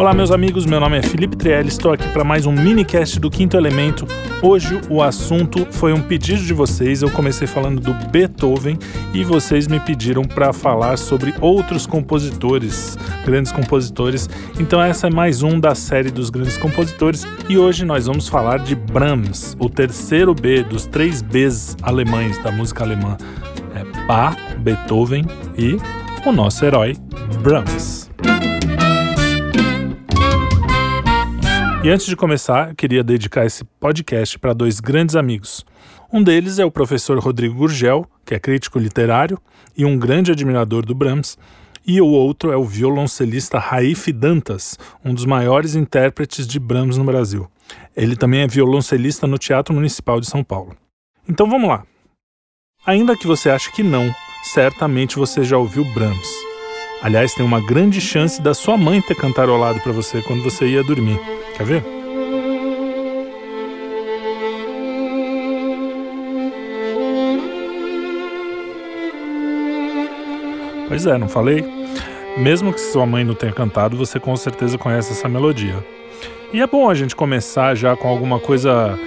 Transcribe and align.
Olá, 0.00 0.14
meus 0.14 0.30
amigos. 0.30 0.64
Meu 0.64 0.80
nome 0.80 0.96
é 0.96 1.02
Felipe 1.02 1.36
Trielli. 1.36 1.68
Estou 1.68 1.92
aqui 1.92 2.08
para 2.08 2.24
mais 2.24 2.46
um 2.46 2.52
minicast 2.52 3.20
do 3.20 3.28
Quinto 3.28 3.54
Elemento. 3.54 4.06
Hoje 4.40 4.80
o 4.88 5.02
assunto 5.02 5.66
foi 5.70 5.92
um 5.92 6.00
pedido 6.00 6.42
de 6.42 6.54
vocês. 6.54 7.02
Eu 7.02 7.10
comecei 7.10 7.46
falando 7.46 7.82
do 7.82 7.92
Beethoven 8.08 8.78
e 9.12 9.22
vocês 9.22 9.66
me 9.68 9.78
pediram 9.78 10.24
para 10.24 10.54
falar 10.54 10.96
sobre 10.96 11.34
outros 11.38 11.86
compositores, 11.86 12.96
grandes 13.26 13.52
compositores. 13.52 14.26
Então 14.58 14.80
essa 14.82 15.08
é 15.08 15.10
mais 15.10 15.42
um 15.42 15.60
da 15.60 15.74
série 15.74 16.10
dos 16.10 16.30
grandes 16.30 16.56
compositores 16.56 17.26
e 17.46 17.58
hoje 17.58 17.84
nós 17.84 18.06
vamos 18.06 18.26
falar 18.26 18.60
de 18.60 18.74
Brahms, 18.74 19.54
o 19.58 19.68
terceiro 19.68 20.34
B 20.34 20.62
dos 20.62 20.86
três 20.86 21.20
Bs 21.20 21.76
alemães 21.82 22.42
da 22.42 22.50
música 22.50 22.84
alemã. 22.84 23.18
É 23.74 24.06
Bach, 24.06 24.38
Beethoven 24.60 25.26
e 25.58 25.76
o 26.26 26.32
nosso 26.32 26.64
herói 26.64 26.96
Brahms. 27.42 28.08
E 31.82 31.88
antes 31.88 32.04
de 32.04 32.14
começar, 32.14 32.74
queria 32.74 33.02
dedicar 33.02 33.46
esse 33.46 33.64
podcast 33.64 34.38
para 34.38 34.52
dois 34.52 34.80
grandes 34.80 35.16
amigos. 35.16 35.64
Um 36.12 36.22
deles 36.22 36.58
é 36.58 36.64
o 36.64 36.70
professor 36.70 37.18
Rodrigo 37.18 37.54
Gurgel, 37.54 38.06
que 38.22 38.34
é 38.34 38.38
crítico 38.38 38.78
literário 38.78 39.40
e 39.74 39.86
um 39.86 39.98
grande 39.98 40.30
admirador 40.30 40.84
do 40.84 40.94
Brahms, 40.94 41.38
e 41.86 41.98
o 41.98 42.06
outro 42.06 42.52
é 42.52 42.56
o 42.56 42.64
violoncelista 42.64 43.58
Raif 43.58 44.12
Dantas, 44.12 44.78
um 45.02 45.14
dos 45.14 45.24
maiores 45.24 45.74
intérpretes 45.74 46.46
de 46.46 46.60
Brahms 46.60 46.98
no 46.98 47.04
Brasil. 47.04 47.50
Ele 47.96 48.14
também 48.14 48.42
é 48.42 48.46
violoncelista 48.46 49.26
no 49.26 49.38
Teatro 49.38 49.74
Municipal 49.74 50.20
de 50.20 50.26
São 50.26 50.44
Paulo. 50.44 50.76
Então 51.26 51.48
vamos 51.48 51.70
lá. 51.70 51.86
Ainda 52.84 53.16
que 53.16 53.26
você 53.26 53.48
ache 53.48 53.72
que 53.72 53.82
não, 53.82 54.14
certamente 54.42 55.16
você 55.16 55.42
já 55.42 55.56
ouviu 55.56 55.86
Brahms. 55.94 56.49
Aliás, 57.02 57.34
tem 57.34 57.44
uma 57.44 57.60
grande 57.60 58.00
chance 58.00 58.42
da 58.42 58.52
sua 58.52 58.76
mãe 58.76 59.00
ter 59.00 59.14
cantarolado 59.14 59.80
para 59.80 59.92
você 59.92 60.20
quando 60.20 60.42
você 60.42 60.66
ia 60.66 60.82
dormir. 60.82 61.18
Quer 61.56 61.64
ver? 61.64 61.84
Pois 70.88 71.06
é, 71.06 71.16
não 71.16 71.28
falei? 71.28 71.64
Mesmo 72.36 72.72
que 72.72 72.80
sua 72.80 73.06
mãe 73.06 73.24
não 73.24 73.34
tenha 73.34 73.52
cantado, 73.52 73.96
você 73.96 74.20
com 74.20 74.36
certeza 74.36 74.76
conhece 74.76 75.12
essa 75.12 75.28
melodia. 75.28 75.76
E 76.52 76.60
é 76.60 76.66
bom 76.66 76.90
a 76.90 76.94
gente 76.94 77.16
começar 77.16 77.74
já 77.74 77.96
com 77.96 78.08
alguma 78.08 78.38
coisa 78.38 78.98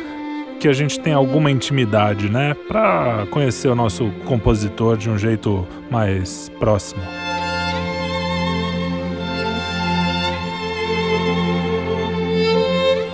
que 0.60 0.68
a 0.68 0.74
gente 0.74 1.00
tem 1.00 1.14
alguma 1.14 1.52
intimidade, 1.52 2.30
né? 2.30 2.56
Para 2.68 3.28
conhecer 3.30 3.68
o 3.68 3.76
nosso 3.76 4.10
compositor 4.26 4.96
de 4.96 5.10
um 5.10 5.18
jeito 5.18 5.68
mais 5.92 6.50
próximo. 6.58 7.02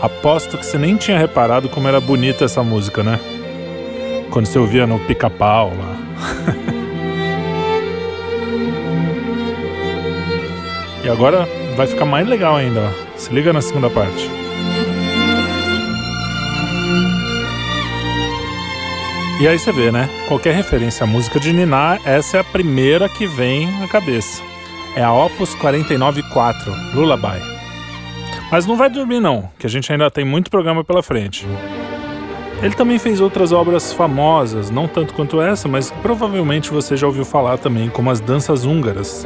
Aposto 0.01 0.57
que 0.57 0.65
você 0.65 0.77
nem 0.77 0.95
tinha 0.95 1.17
reparado 1.17 1.67
como 1.67 1.87
era 1.87 1.99
bonita 1.99 2.45
essa 2.45 2.63
música, 2.63 3.03
né? 3.03 3.19
Quando 4.31 4.45
você 4.45 4.57
ouvia 4.57 4.87
no 4.87 4.97
pica-pau 4.99 5.73
lá. 5.77 5.97
e 11.03 11.09
agora 11.09 11.45
vai 11.75 11.85
ficar 11.85 12.05
mais 12.05 12.25
legal 12.25 12.55
ainda, 12.55 12.79
ó. 12.79 12.89
Se 13.17 13.33
liga 13.33 13.51
na 13.51 13.61
segunda 13.61 13.89
parte. 13.89 14.29
E 19.41 19.47
aí 19.47 19.59
você 19.59 19.71
vê, 19.73 19.91
né? 19.91 20.09
Qualquer 20.27 20.53
referência 20.53 21.03
à 21.03 21.07
música 21.07 21.39
de 21.39 21.51
Ninar, 21.51 21.99
essa 22.05 22.37
é 22.37 22.39
a 22.39 22.43
primeira 22.43 23.09
que 23.09 23.27
vem 23.27 23.67
à 23.83 23.87
cabeça. 23.87 24.41
É 24.95 25.03
a 25.03 25.13
Opus 25.13 25.55
494, 25.55 26.73
Lullaby. 26.93 27.58
Mas 28.51 28.65
não 28.65 28.75
vai 28.75 28.89
dormir 28.89 29.19
não, 29.19 29.49
que 29.59 29.67
a 29.67 29.69
gente 29.69 29.91
ainda 29.91 30.09
tem 30.09 30.25
muito 30.25 30.49
programa 30.49 30.83
pela 30.83 31.03
frente. 31.03 31.47
Ele 32.61 32.73
também 32.73 32.99
fez 32.99 33.21
outras 33.21 33.51
obras 33.51 33.93
famosas, 33.93 34.69
não 34.69 34.87
tanto 34.87 35.13
quanto 35.13 35.39
essa, 35.39 35.67
mas 35.67 35.91
provavelmente 36.01 36.71
você 36.71 36.97
já 36.97 37.07
ouviu 37.07 37.23
falar 37.23 37.57
também, 37.57 37.89
como 37.89 38.09
as 38.09 38.19
danças 38.19 38.65
húngaras. 38.65 39.25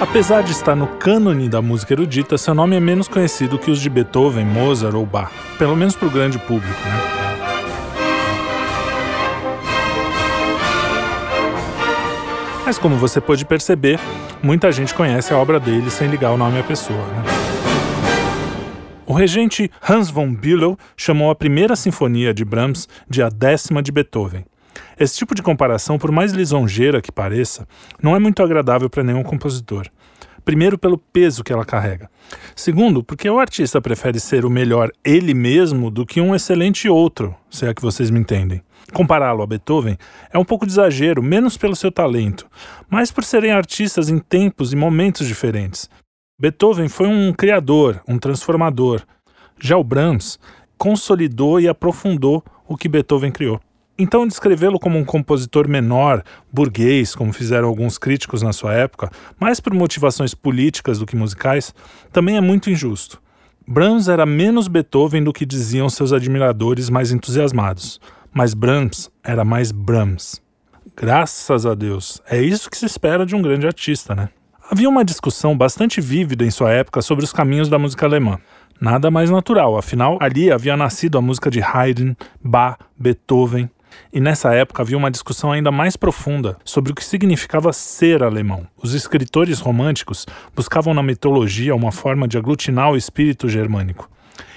Apesar 0.00 0.42
de 0.42 0.52
estar 0.52 0.74
no 0.74 0.86
cânone 0.86 1.48
da 1.48 1.60
música 1.60 1.92
erudita, 1.92 2.38
seu 2.38 2.54
nome 2.54 2.76
é 2.76 2.80
menos 2.80 3.08
conhecido 3.08 3.58
que 3.58 3.70
os 3.70 3.80
de 3.80 3.90
Beethoven, 3.90 4.44
Mozart 4.44 4.94
ou 4.94 5.04
Bach, 5.04 5.32
pelo 5.58 5.76
menos 5.76 5.96
para 5.96 6.08
o 6.08 6.10
grande 6.10 6.38
público. 6.38 6.80
Né? 6.84 7.43
Mas 12.66 12.78
como 12.78 12.96
você 12.96 13.20
pode 13.20 13.44
perceber, 13.44 14.00
muita 14.42 14.72
gente 14.72 14.94
conhece 14.94 15.34
a 15.34 15.36
obra 15.36 15.60
dele 15.60 15.90
sem 15.90 16.08
ligar 16.08 16.32
o 16.32 16.38
nome 16.38 16.58
à 16.58 16.62
pessoa. 16.62 17.06
Né? 17.08 17.22
O 19.06 19.12
regente 19.12 19.70
Hans 19.86 20.08
von 20.08 20.32
Bülow 20.32 20.78
chamou 20.96 21.30
a 21.30 21.34
primeira 21.34 21.76
sinfonia 21.76 22.32
de 22.32 22.42
Brahms 22.42 22.88
de 23.08 23.22
a 23.22 23.28
décima 23.28 23.82
de 23.82 23.92
Beethoven. 23.92 24.46
Esse 24.98 25.18
tipo 25.18 25.34
de 25.34 25.42
comparação, 25.42 25.98
por 25.98 26.10
mais 26.10 26.32
lisonjeira 26.32 27.02
que 27.02 27.12
pareça, 27.12 27.68
não 28.02 28.16
é 28.16 28.18
muito 28.18 28.42
agradável 28.42 28.88
para 28.88 29.04
nenhum 29.04 29.22
compositor. 29.22 29.86
Primeiro, 30.44 30.76
pelo 30.76 30.98
peso 30.98 31.42
que 31.42 31.52
ela 31.52 31.64
carrega. 31.64 32.10
Segundo, 32.54 33.02
porque 33.02 33.28
o 33.28 33.38
artista 33.38 33.80
prefere 33.80 34.20
ser 34.20 34.44
o 34.44 34.50
melhor 34.50 34.90
ele 35.02 35.32
mesmo 35.32 35.90
do 35.90 36.04
que 36.04 36.20
um 36.20 36.34
excelente 36.34 36.88
outro, 36.88 37.34
se 37.50 37.66
é 37.66 37.72
que 37.72 37.80
vocês 37.80 38.10
me 38.10 38.20
entendem. 38.20 38.62
Compará-lo 38.92 39.42
a 39.42 39.46
Beethoven 39.46 39.96
é 40.30 40.38
um 40.38 40.44
pouco 40.44 40.66
de 40.66 40.72
exagero, 40.72 41.22
menos 41.22 41.56
pelo 41.56 41.74
seu 41.74 41.90
talento, 41.90 42.46
mas 42.88 43.10
por 43.10 43.24
serem 43.24 43.52
artistas 43.52 44.08
em 44.10 44.18
tempos 44.18 44.72
e 44.72 44.76
momentos 44.76 45.26
diferentes. 45.26 45.88
Beethoven 46.38 46.88
foi 46.88 47.08
um 47.08 47.32
criador, 47.32 48.02
um 48.06 48.18
transformador. 48.18 49.02
Já 49.58 49.76
o 49.78 49.84
Brahms 49.84 50.38
consolidou 50.76 51.58
e 51.58 51.68
aprofundou 51.68 52.44
o 52.68 52.76
que 52.76 52.88
Beethoven 52.88 53.32
criou. 53.32 53.60
Então, 53.96 54.26
descrevê-lo 54.26 54.78
como 54.78 54.98
um 54.98 55.04
compositor 55.04 55.68
menor, 55.68 56.22
burguês, 56.52 57.14
como 57.14 57.32
fizeram 57.32 57.68
alguns 57.68 57.96
críticos 57.96 58.42
na 58.42 58.52
sua 58.52 58.74
época, 58.74 59.10
mais 59.38 59.60
por 59.60 59.72
motivações 59.72 60.34
políticas 60.34 60.98
do 60.98 61.06
que 61.06 61.14
musicais, 61.14 61.72
também 62.12 62.36
é 62.36 62.40
muito 62.40 62.70
injusto. 62.70 63.22
Brahms 63.66 64.08
era 64.08 64.26
menos 64.26 64.68
Beethoven 64.68 65.22
do 65.22 65.32
que 65.32 65.46
diziam 65.46 65.88
seus 65.88 66.12
admiradores 66.12 66.90
mais 66.90 67.12
entusiasmados 67.12 68.00
mas 68.34 68.52
Brahms 68.52 69.08
era 69.22 69.44
mais 69.44 69.70
Brahms. 69.70 70.42
Graças 70.96 71.64
a 71.64 71.74
Deus, 71.74 72.20
é 72.28 72.42
isso 72.42 72.68
que 72.68 72.76
se 72.76 72.84
espera 72.84 73.24
de 73.24 73.34
um 73.34 73.40
grande 73.40 73.66
artista, 73.66 74.14
né? 74.14 74.28
Havia 74.70 74.88
uma 74.88 75.04
discussão 75.04 75.56
bastante 75.56 76.00
vívida 76.00 76.44
em 76.44 76.50
sua 76.50 76.72
época 76.72 77.00
sobre 77.00 77.24
os 77.24 77.32
caminhos 77.32 77.68
da 77.68 77.78
música 77.78 78.06
alemã. 78.06 78.38
Nada 78.80 79.10
mais 79.10 79.30
natural, 79.30 79.78
afinal, 79.78 80.18
ali 80.20 80.50
havia 80.50 80.76
nascido 80.76 81.16
a 81.16 81.22
música 81.22 81.50
de 81.50 81.62
Haydn, 81.62 82.14
Bach, 82.42 82.78
Beethoven. 82.98 83.70
E 84.12 84.20
nessa 84.20 84.54
época 84.54 84.82
havia 84.82 84.96
uma 84.96 85.10
discussão 85.10 85.52
ainda 85.52 85.70
mais 85.70 85.96
profunda 85.96 86.56
sobre 86.64 86.92
o 86.92 86.94
que 86.94 87.04
significava 87.04 87.72
ser 87.72 88.22
alemão. 88.22 88.66
Os 88.82 88.94
escritores 88.94 89.60
românticos 89.60 90.26
buscavam 90.54 90.94
na 90.94 91.02
mitologia 91.02 91.74
uma 91.74 91.92
forma 91.92 92.28
de 92.28 92.38
aglutinar 92.38 92.90
o 92.90 92.96
espírito 92.96 93.48
germânico. 93.48 94.08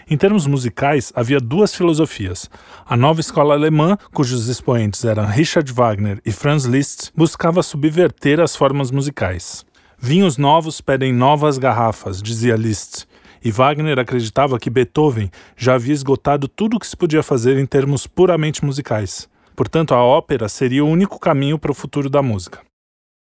Em 0.09 0.15
termos 0.15 0.47
musicais, 0.47 1.11
havia 1.13 1.39
duas 1.39 1.75
filosofias. 1.75 2.49
A 2.85 2.95
nova 2.95 3.19
escola 3.19 3.53
alemã, 3.53 3.97
cujos 4.13 4.47
expoentes 4.47 5.03
eram 5.03 5.25
Richard 5.25 5.69
Wagner 5.73 6.21
e 6.25 6.31
Franz 6.31 6.63
Liszt, 6.63 7.11
buscava 7.13 7.61
subverter 7.61 8.39
as 8.39 8.55
formas 8.55 8.89
musicais. 8.89 9.65
Vinhos 9.99 10.37
novos 10.37 10.79
pedem 10.79 11.11
novas 11.11 11.57
garrafas, 11.57 12.21
dizia 12.21 12.55
Liszt, 12.55 13.06
e 13.43 13.51
Wagner 13.51 13.99
acreditava 13.99 14.59
que 14.59 14.69
Beethoven 14.69 15.29
já 15.55 15.75
havia 15.75 15.93
esgotado 15.93 16.47
tudo 16.47 16.77
o 16.77 16.79
que 16.79 16.87
se 16.87 16.97
podia 16.97 17.23
fazer 17.23 17.57
em 17.57 17.65
termos 17.65 18.07
puramente 18.07 18.63
musicais. 18.63 19.29
Portanto, 19.55 19.93
a 19.93 20.03
ópera 20.03 20.47
seria 20.47 20.85
o 20.85 20.89
único 20.89 21.19
caminho 21.19 21.57
para 21.57 21.71
o 21.71 21.75
futuro 21.75 22.09
da 22.09 22.21
música. 22.21 22.61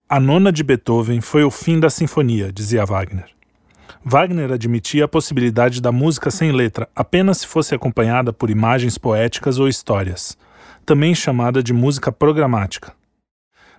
A 0.07 0.19
nona 0.19 0.51
de 0.51 0.63
Beethoven 0.63 1.21
foi 1.21 1.43
o 1.43 1.49
fim 1.49 1.79
da 1.79 1.89
sinfonia, 1.89 2.51
dizia 2.51 2.85
Wagner. 2.85 3.25
Wagner 4.03 4.51
admitia 4.51 5.05
a 5.05 5.07
possibilidade 5.07 5.81
da 5.81 5.91
música 5.91 6.31
sem 6.31 6.51
letra 6.51 6.89
apenas 6.95 7.39
se 7.39 7.47
fosse 7.47 7.75
acompanhada 7.75 8.33
por 8.33 8.49
imagens 8.49 8.97
poéticas 8.97 9.59
ou 9.59 9.67
histórias, 9.67 10.37
também 10.85 11.13
chamada 11.13 11.61
de 11.61 11.71
música 11.71 12.11
programática. 12.11 12.93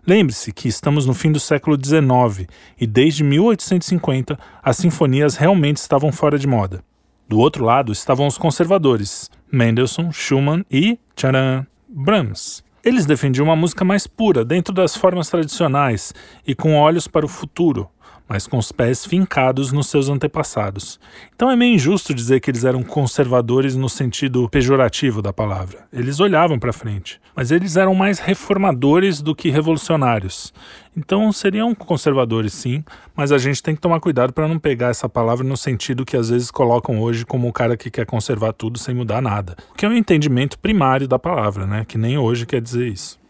Lembre-se 0.04 0.52
que 0.52 0.66
estamos 0.66 1.06
no 1.06 1.14
fim 1.14 1.30
do 1.30 1.38
século 1.38 1.76
XIX 1.76 2.48
e 2.80 2.88
desde 2.88 3.22
1850 3.22 4.36
as 4.60 4.76
sinfonias 4.76 5.36
realmente 5.36 5.76
estavam 5.76 6.10
fora 6.10 6.36
de 6.36 6.46
moda. 6.46 6.82
Do 7.28 7.38
outro 7.38 7.64
lado 7.64 7.92
estavam 7.92 8.26
os 8.26 8.36
conservadores, 8.36 9.30
Mendelssohn, 9.50 10.10
Schumann 10.10 10.64
e, 10.68 10.98
tcharam, 11.14 11.64
Brahms. 11.88 12.64
Eles 12.84 13.06
defendiam 13.06 13.44
uma 13.44 13.54
música 13.54 13.84
mais 13.84 14.08
pura, 14.08 14.44
dentro 14.44 14.74
das 14.74 14.96
formas 14.96 15.30
tradicionais 15.30 16.12
e 16.44 16.52
com 16.52 16.74
olhos 16.74 17.06
para 17.06 17.24
o 17.24 17.28
futuro, 17.28 17.88
mas 18.28 18.46
com 18.46 18.58
os 18.58 18.72
pés 18.72 19.04
fincados 19.04 19.72
nos 19.72 19.88
seus 19.88 20.08
antepassados. 20.08 20.98
Então 21.34 21.50
é 21.50 21.56
meio 21.56 21.74
injusto 21.74 22.14
dizer 22.14 22.40
que 22.40 22.50
eles 22.50 22.64
eram 22.64 22.82
conservadores 22.82 23.76
no 23.76 23.88
sentido 23.88 24.48
pejorativo 24.48 25.20
da 25.20 25.32
palavra. 25.32 25.86
Eles 25.92 26.20
olhavam 26.20 26.58
para 26.58 26.72
frente, 26.72 27.20
mas 27.34 27.50
eles 27.50 27.76
eram 27.76 27.94
mais 27.94 28.18
reformadores 28.18 29.20
do 29.20 29.34
que 29.34 29.50
revolucionários. 29.50 30.52
Então 30.96 31.32
seriam 31.32 31.74
conservadores 31.74 32.52
sim, 32.52 32.84
mas 33.16 33.32
a 33.32 33.38
gente 33.38 33.62
tem 33.62 33.74
que 33.74 33.80
tomar 33.80 34.00
cuidado 34.00 34.32
para 34.32 34.46
não 34.46 34.58
pegar 34.58 34.88
essa 34.88 35.08
palavra 35.08 35.46
no 35.46 35.56
sentido 35.56 36.04
que 36.04 36.16
às 36.16 36.28
vezes 36.28 36.50
colocam 36.50 37.00
hoje 37.00 37.24
como 37.24 37.48
o 37.48 37.52
cara 37.52 37.76
que 37.76 37.90
quer 37.90 38.06
conservar 38.06 38.52
tudo 38.52 38.78
sem 38.78 38.94
mudar 38.94 39.22
nada, 39.22 39.56
que 39.76 39.84
é 39.84 39.88
o 39.88 39.92
um 39.92 39.96
entendimento 39.96 40.58
primário 40.58 41.08
da 41.08 41.18
palavra, 41.18 41.66
né? 41.66 41.84
Que 41.86 41.96
nem 41.96 42.18
hoje 42.18 42.44
quer 42.44 42.60
dizer 42.60 42.86
isso. 42.88 43.22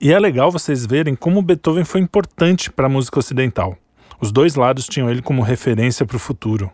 E 0.00 0.12
é 0.12 0.18
legal 0.18 0.50
vocês 0.50 0.86
verem 0.86 1.14
como 1.14 1.42
Beethoven 1.42 1.84
foi 1.84 2.00
importante 2.00 2.72
para 2.72 2.86
a 2.86 2.88
música 2.88 3.18
ocidental. 3.18 3.76
Os 4.20 4.30
dois 4.30 4.54
lados 4.54 4.86
tinham 4.86 5.08
ele 5.08 5.22
como 5.22 5.42
referência 5.42 6.04
para 6.04 6.16
o 6.16 6.20
futuro. 6.20 6.70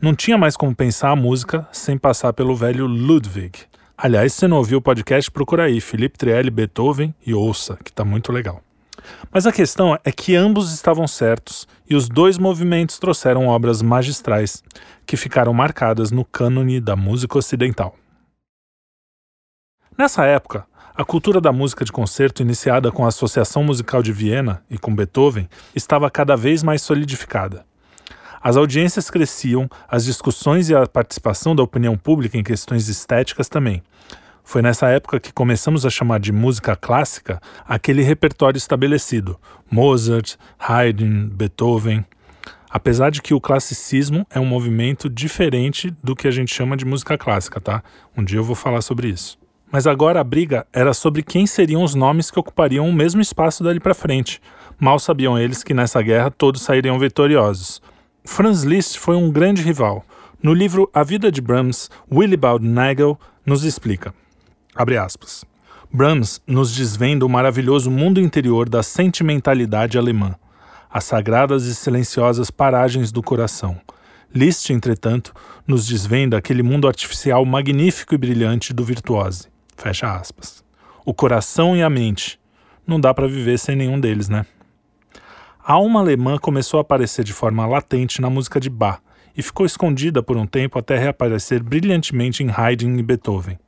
Não 0.00 0.14
tinha 0.14 0.38
mais 0.38 0.56
como 0.56 0.74
pensar 0.74 1.10
a 1.10 1.16
música 1.16 1.68
sem 1.72 1.98
passar 1.98 2.32
pelo 2.32 2.54
velho 2.54 2.86
Ludwig. 2.86 3.58
Aliás, 3.98 4.32
se 4.32 4.46
não 4.46 4.58
ouviu 4.58 4.78
o 4.78 4.82
podcast, 4.82 5.30
procura 5.30 5.64
aí, 5.64 5.80
Felipe 5.80 6.16
Trielli, 6.16 6.48
Beethoven 6.48 7.14
e 7.26 7.34
ouça, 7.34 7.76
que 7.84 7.90
está 7.90 8.04
muito 8.04 8.32
legal. 8.32 8.62
Mas 9.32 9.46
a 9.46 9.52
questão 9.52 9.98
é 10.04 10.12
que 10.12 10.36
ambos 10.36 10.72
estavam 10.72 11.08
certos 11.08 11.66
e 11.88 11.96
os 11.96 12.08
dois 12.08 12.38
movimentos 12.38 12.98
trouxeram 12.98 13.48
obras 13.48 13.82
magistrais 13.82 14.62
que 15.04 15.16
ficaram 15.16 15.52
marcadas 15.52 16.10
no 16.10 16.24
cânone 16.24 16.80
da 16.80 16.94
música 16.94 17.36
ocidental. 17.36 17.96
Nessa 19.98 20.24
época, 20.24 20.66
a 21.00 21.04
cultura 21.04 21.40
da 21.40 21.50
música 21.50 21.82
de 21.82 21.90
concerto, 21.90 22.42
iniciada 22.42 22.92
com 22.92 23.06
a 23.06 23.08
Associação 23.08 23.64
Musical 23.64 24.02
de 24.02 24.12
Viena 24.12 24.62
e 24.68 24.76
com 24.76 24.94
Beethoven, 24.94 25.48
estava 25.74 26.10
cada 26.10 26.36
vez 26.36 26.62
mais 26.62 26.82
solidificada. 26.82 27.64
As 28.42 28.54
audiências 28.54 29.08
cresciam, 29.08 29.66
as 29.88 30.04
discussões 30.04 30.68
e 30.68 30.74
a 30.74 30.86
participação 30.86 31.56
da 31.56 31.62
opinião 31.62 31.96
pública 31.96 32.36
em 32.36 32.42
questões 32.42 32.86
estéticas 32.86 33.48
também. 33.48 33.82
Foi 34.44 34.60
nessa 34.60 34.90
época 34.90 35.18
que 35.18 35.32
começamos 35.32 35.86
a 35.86 35.90
chamar 35.90 36.20
de 36.20 36.32
música 36.32 36.76
clássica 36.76 37.40
aquele 37.66 38.02
repertório 38.02 38.58
estabelecido: 38.58 39.40
Mozart, 39.70 40.36
Haydn, 40.58 41.30
Beethoven. 41.30 42.04
Apesar 42.68 43.08
de 43.08 43.22
que 43.22 43.32
o 43.32 43.40
classicismo 43.40 44.26
é 44.28 44.38
um 44.38 44.44
movimento 44.44 45.08
diferente 45.08 45.96
do 46.04 46.14
que 46.14 46.28
a 46.28 46.30
gente 46.30 46.54
chama 46.54 46.76
de 46.76 46.84
música 46.84 47.16
clássica, 47.16 47.58
tá? 47.58 47.82
Um 48.14 48.22
dia 48.22 48.38
eu 48.38 48.44
vou 48.44 48.54
falar 48.54 48.82
sobre 48.82 49.08
isso. 49.08 49.39
Mas 49.70 49.86
agora 49.86 50.20
a 50.20 50.24
briga 50.24 50.66
era 50.72 50.92
sobre 50.92 51.22
quem 51.22 51.46
seriam 51.46 51.84
os 51.84 51.94
nomes 51.94 52.30
que 52.30 52.38
ocupariam 52.38 52.88
o 52.88 52.92
mesmo 52.92 53.20
espaço 53.20 53.62
dali 53.62 53.78
para 53.78 53.94
frente. 53.94 54.42
Mal 54.78 54.98
sabiam 54.98 55.38
eles 55.38 55.62
que 55.62 55.72
nessa 55.72 56.02
guerra 56.02 56.30
todos 56.30 56.62
sairiam 56.62 56.98
vitoriosos. 56.98 57.80
Franz 58.24 58.62
Liszt 58.64 58.98
foi 58.98 59.14
um 59.14 59.30
grande 59.30 59.62
rival. 59.62 60.04
No 60.42 60.52
livro 60.52 60.90
A 60.92 61.04
Vida 61.04 61.30
de 61.30 61.40
Brahms, 61.40 61.88
Willibald 62.10 62.66
Nagel 62.66 63.18
nos 63.46 63.62
explica. 63.62 64.12
Brahms 65.92 66.40
nos 66.46 66.74
desvenda 66.74 67.26
o 67.26 67.28
maravilhoso 67.28 67.90
mundo 67.90 68.20
interior 68.20 68.68
da 68.68 68.82
sentimentalidade 68.82 69.98
alemã, 69.98 70.34
as 70.90 71.04
sagradas 71.04 71.64
e 71.64 71.74
silenciosas 71.74 72.50
paragens 72.50 73.12
do 73.12 73.22
coração. 73.22 73.80
Liszt, 74.32 74.70
entretanto, 74.70 75.34
nos 75.66 75.86
desvenda 75.86 76.38
aquele 76.38 76.62
mundo 76.62 76.86
artificial 76.88 77.44
magnífico 77.44 78.14
e 78.14 78.18
brilhante 78.18 78.72
do 78.72 78.84
virtuose. 78.84 79.49
Fecha 79.80 80.14
aspas. 80.14 80.62
O 81.06 81.14
coração 81.14 81.74
e 81.74 81.82
a 81.82 81.88
mente. 81.88 82.38
Não 82.86 83.00
dá 83.00 83.14
para 83.14 83.26
viver 83.26 83.58
sem 83.58 83.74
nenhum 83.74 83.98
deles, 83.98 84.28
né? 84.28 84.44
A 85.64 85.72
alma 85.72 86.00
alemã 86.00 86.36
começou 86.36 86.76
a 86.76 86.82
aparecer 86.82 87.24
de 87.24 87.32
forma 87.32 87.66
latente 87.66 88.20
na 88.20 88.28
música 88.28 88.60
de 88.60 88.68
Bach 88.68 89.00
e 89.34 89.42
ficou 89.42 89.64
escondida 89.64 90.22
por 90.22 90.36
um 90.36 90.46
tempo 90.46 90.78
até 90.78 90.98
reaparecer 90.98 91.62
brilhantemente 91.62 92.42
em 92.42 92.50
Haydn 92.54 92.98
e 92.98 93.02
Beethoven. 93.02 93.58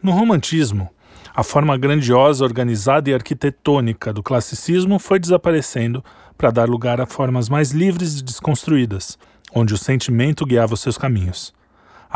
No 0.00 0.12
romantismo, 0.12 0.88
a 1.34 1.42
forma 1.42 1.76
grandiosa, 1.76 2.44
organizada 2.44 3.10
e 3.10 3.14
arquitetônica 3.14 4.12
do 4.12 4.22
classicismo 4.22 4.96
foi 5.00 5.18
desaparecendo 5.18 6.04
para 6.38 6.52
dar 6.52 6.68
lugar 6.68 7.00
a 7.00 7.06
formas 7.06 7.48
mais 7.48 7.72
livres 7.72 8.20
e 8.20 8.22
desconstruídas, 8.22 9.18
onde 9.52 9.74
o 9.74 9.78
sentimento 9.78 10.46
guiava 10.46 10.74
os 10.74 10.80
seus 10.80 10.96
caminhos. 10.96 11.52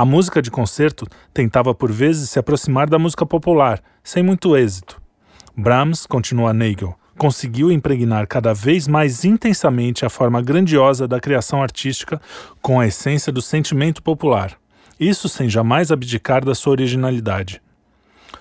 A 0.00 0.04
música 0.06 0.40
de 0.40 0.50
concerto 0.50 1.06
tentava 1.30 1.74
por 1.74 1.92
vezes 1.92 2.30
se 2.30 2.38
aproximar 2.38 2.88
da 2.88 2.98
música 2.98 3.26
popular, 3.26 3.82
sem 4.02 4.22
muito 4.22 4.56
êxito. 4.56 4.98
Brahms, 5.54 6.06
continua 6.06 6.54
Nagel, 6.54 6.96
conseguiu 7.18 7.70
impregnar 7.70 8.26
cada 8.26 8.54
vez 8.54 8.88
mais 8.88 9.26
intensamente 9.26 10.06
a 10.06 10.08
forma 10.08 10.40
grandiosa 10.40 11.06
da 11.06 11.20
criação 11.20 11.62
artística 11.62 12.18
com 12.62 12.80
a 12.80 12.86
essência 12.86 13.30
do 13.30 13.42
sentimento 13.42 14.02
popular, 14.02 14.56
isso 14.98 15.28
sem 15.28 15.50
jamais 15.50 15.92
abdicar 15.92 16.42
da 16.46 16.54
sua 16.54 16.70
originalidade. 16.70 17.60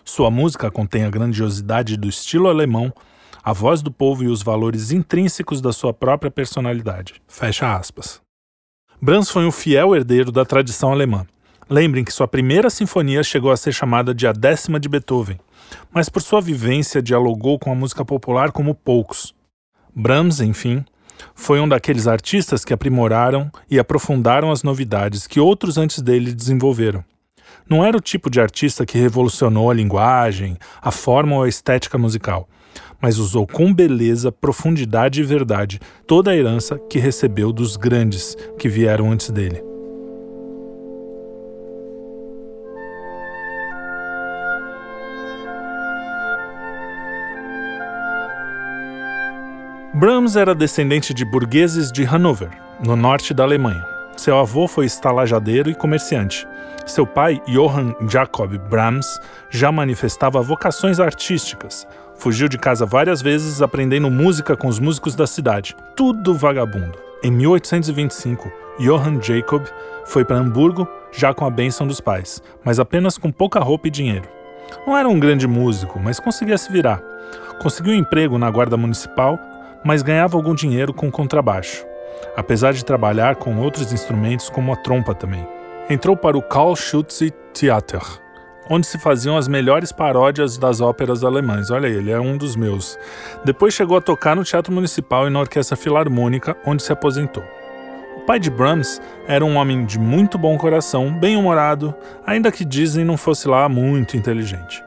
Sua 0.06 0.32
música 0.32 0.72
contém 0.72 1.04
a 1.04 1.10
grandiosidade 1.10 1.98
do 1.98 2.08
estilo 2.08 2.48
alemão, 2.48 2.90
a 3.44 3.52
voz 3.52 3.82
do 3.82 3.92
povo 3.92 4.24
e 4.24 4.28
os 4.28 4.42
valores 4.42 4.92
intrínsecos 4.94 5.60
da 5.60 5.74
sua 5.74 5.94
própria 5.94 6.32
personalidade. 6.32 7.16
Fecha 7.28 7.76
aspas. 7.76 8.22
Brahms 9.02 9.30
foi 9.30 9.46
um 9.46 9.52
fiel 9.52 9.94
herdeiro 9.94 10.32
da 10.32 10.46
tradição 10.46 10.94
alemã. 10.94 11.28
Lembrem 11.70 12.04
que 12.04 12.12
sua 12.12 12.28
primeira 12.28 12.68
sinfonia 12.68 13.22
chegou 13.22 13.52
a 13.52 13.58
ser 13.58 13.72
chamada 13.72 14.12
de 14.12 14.26
a 14.26 14.32
décima 14.32 14.80
de 14.80 14.90
Beethoven, 14.90 15.40
mas 15.94 16.10
por 16.10 16.20
sua 16.20 16.42
vivência 16.42 17.00
dialogou 17.00 17.60
com 17.60 17.72
a 17.72 17.76
música 17.76 18.04
popular 18.04 18.52
como 18.52 18.74
poucos. 18.74 19.36
Brahms, 19.96 20.42
enfim, 20.42 20.84
foi 21.36 21.60
um 21.60 21.68
daqueles 21.70 22.08
artistas 22.08 22.66
que 22.66 22.74
aprimoraram 22.74 23.52
e 23.70 23.78
aprofundaram 23.78 24.50
as 24.50 24.64
novidades 24.64 25.28
que 25.28 25.40
outros 25.40 25.78
antes 25.78 26.02
dele 26.02 26.34
desenvolveram. 26.34 27.06
Não 27.70 27.86
era 27.86 27.96
o 27.96 28.02
tipo 28.02 28.32
de 28.32 28.42
artista 28.42 28.84
que 28.84 28.98
revolucionou 28.98 29.70
a 29.70 29.74
linguagem, 29.76 30.58
a 30.82 30.90
forma 30.90 31.36
ou 31.36 31.44
a 31.44 31.50
estética 31.50 32.00
musical, 32.00 32.50
mas 33.00 33.20
usou 33.20 33.46
com 33.46 33.72
beleza, 33.72 34.32
profundidade 34.32 35.22
e 35.22 35.24
verdade 35.24 35.80
toda 36.08 36.32
a 36.32 36.36
herança 36.36 36.80
que 36.90 36.98
recebeu 36.98 37.54
dos 37.54 37.78
grandes 37.78 38.36
que 38.58 38.68
vieram 38.68 39.12
antes 39.12 39.30
dele. 39.30 39.69
Brahms 49.92 50.36
era 50.36 50.54
descendente 50.54 51.16
de 51.16 51.26
burgueses 51.26 51.92
de 51.92 52.04
Hannover, 52.04 52.52
no 52.80 52.96
norte 52.96 53.34
da 53.34 53.42
Alemanha. 53.42 53.84
Seu 54.16 54.38
avô 54.38 54.68
foi 54.68 54.86
estalajadeiro 54.86 55.68
e 55.68 55.74
comerciante. 55.74 56.48
Seu 56.86 57.08
pai, 57.08 57.42
Johann 57.48 57.96
Jacob 58.08 58.56
Brahms, 58.70 59.20
já 59.50 59.72
manifestava 59.72 60.44
vocações 60.44 61.00
artísticas. 61.00 61.88
Fugiu 62.14 62.48
de 62.48 62.60
casa 62.60 62.86
várias 62.86 63.20
vezes 63.20 63.64
aprendendo 63.64 64.12
música 64.12 64.56
com 64.56 64.68
os 64.68 64.80
músicos 64.80 65.16
da 65.16 65.26
cidade. 65.26 65.76
Tudo 65.96 66.36
vagabundo. 66.36 66.96
Em 67.24 67.32
1825, 67.32 68.52
Johann 68.78 69.20
Jacob 69.20 69.66
foi 70.06 70.24
para 70.24 70.38
Hamburgo 70.38 70.88
já 71.12 71.34
com 71.34 71.46
a 71.46 71.50
bênção 71.50 71.88
dos 71.88 72.00
pais, 72.00 72.44
mas 72.64 72.80
apenas 72.80 73.18
com 73.18 73.32
pouca 73.32 73.60
roupa 73.60 73.88
e 73.88 73.92
dinheiro. 73.92 74.30
Não 74.86 74.96
era 74.96 75.10
um 75.10 75.20
grande 75.20 75.48
músico, 75.48 76.00
mas 76.00 76.20
conseguia 76.20 76.60
se 76.60 76.72
virar. 76.72 77.02
Conseguiu 77.60 77.94
um 77.94 77.98
emprego 77.98 78.38
na 78.38 78.52
guarda 78.52 78.78
municipal 78.78 79.40
mas 79.84 80.02
ganhava 80.02 80.38
algum 80.38 80.54
dinheiro 80.54 80.94
com 80.94 81.12
contrabaixo, 81.12 81.86
apesar 82.36 82.74
de 82.74 82.86
trabalhar 82.86 83.36
com 83.36 83.58
outros 83.58 83.92
instrumentos 83.94 84.50
como 84.50 84.74
a 84.74 84.76
trompa 84.76 85.14
também. 85.14 85.48
Entrou 85.90 86.16
para 86.16 86.38
o 86.38 86.42
Karl 86.42 86.76
Schütze 86.76 87.32
Theater, 87.54 88.02
onde 88.70 88.86
se 88.86 89.00
faziam 89.00 89.36
as 89.36 89.48
melhores 89.48 89.92
paródias 89.92 90.58
das 90.58 90.82
óperas 90.82 91.24
alemãs. 91.24 91.72
Olha, 91.72 91.88
ele 91.88 92.12
é 92.12 92.20
um 92.20 92.38
dos 92.38 92.56
meus. 92.56 92.98
Depois 93.44 93.74
chegou 93.74 93.98
a 93.98 94.02
tocar 94.02 94.36
no 94.36 94.44
Teatro 94.44 94.72
Municipal 94.72 95.28
e 95.28 95.30
na 95.32 95.40
Orquestra 95.40 95.76
Filarmônica, 95.76 96.56
onde 96.66 96.84
se 96.84 96.94
aposentou. 96.94 97.44
O 98.18 98.22
pai 98.22 98.40
de 98.40 98.52
Brahms 98.52 99.02
era 99.28 99.44
um 99.44 99.56
homem 99.56 99.86
de 99.86 99.98
muito 99.98 100.38
bom 100.38 100.56
coração, 100.58 101.12
bem-humorado, 101.12 101.96
ainda 102.26 102.52
que 102.52 102.64
dizem 102.64 103.04
não 103.04 103.18
fosse 103.18 103.48
lá 103.48 103.68
muito 103.68 104.16
inteligente. 104.16 104.84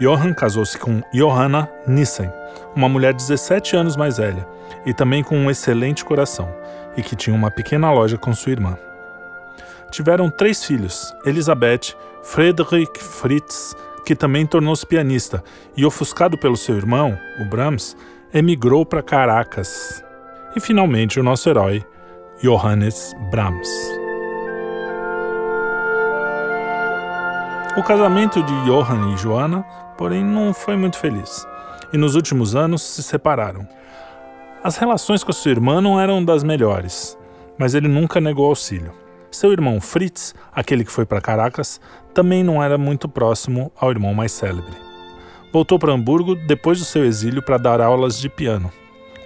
Johann 0.00 0.32
casou-se 0.32 0.78
com 0.78 1.02
Johanna 1.12 1.68
Nissen, 1.86 2.30
uma 2.74 2.88
mulher 2.88 3.12
17 3.12 3.76
anos 3.76 3.96
mais 3.96 4.18
velha 4.18 4.46
e 4.86 4.94
também 4.94 5.22
com 5.22 5.36
um 5.36 5.50
excelente 5.50 6.04
coração, 6.04 6.48
e 6.96 7.02
que 7.02 7.16
tinha 7.16 7.34
uma 7.34 7.50
pequena 7.50 7.90
loja 7.90 8.16
com 8.16 8.32
sua 8.32 8.52
irmã. 8.52 8.78
Tiveram 9.90 10.30
três 10.30 10.64
filhos: 10.64 11.14
Elizabeth, 11.24 11.94
Friedrich 12.22 12.98
Fritz, 12.98 13.74
que 14.04 14.14
também 14.14 14.46
tornou-se 14.46 14.86
pianista, 14.86 15.42
e 15.76 15.84
ofuscado 15.84 16.38
pelo 16.38 16.56
seu 16.56 16.76
irmão, 16.76 17.18
o 17.40 17.44
Brahms, 17.44 17.96
emigrou 18.32 18.86
para 18.86 19.02
Caracas. 19.02 20.02
E 20.56 20.60
finalmente 20.60 21.18
o 21.18 21.22
nosso 21.22 21.48
herói, 21.48 21.84
Johannes 22.40 23.14
Brahms. 23.30 23.68
O 27.76 27.82
casamento 27.82 28.42
de 28.42 28.54
Johann 28.64 29.12
e 29.12 29.14
Johanna, 29.16 29.64
porém, 29.98 30.24
não 30.24 30.54
foi 30.54 30.76
muito 30.76 30.96
feliz 30.96 31.46
e 31.92 31.98
nos 31.98 32.14
últimos 32.14 32.54
anos 32.54 32.82
se 32.82 33.02
separaram. 33.02 33.66
As 34.62 34.76
relações 34.76 35.22
com 35.22 35.30
a 35.30 35.34
sua 35.34 35.50
irmã 35.50 35.80
não 35.80 36.00
eram 36.00 36.24
das 36.24 36.42
melhores, 36.42 37.16
mas 37.56 37.74
ele 37.74 37.88
nunca 37.88 38.20
negou 38.20 38.46
auxílio. 38.46 38.92
Seu 39.30 39.52
irmão 39.52 39.80
Fritz, 39.80 40.34
aquele 40.52 40.84
que 40.84 40.92
foi 40.92 41.04
para 41.04 41.20
Caracas, 41.20 41.80
também 42.14 42.42
não 42.42 42.62
era 42.62 42.78
muito 42.78 43.08
próximo 43.08 43.70
ao 43.78 43.90
irmão 43.90 44.14
mais 44.14 44.32
célebre. 44.32 44.74
Voltou 45.52 45.78
para 45.78 45.92
Hamburgo 45.92 46.34
depois 46.34 46.78
do 46.78 46.84
seu 46.84 47.04
exílio 47.04 47.42
para 47.42 47.58
dar 47.58 47.80
aulas 47.80 48.18
de 48.18 48.28
piano. 48.28 48.70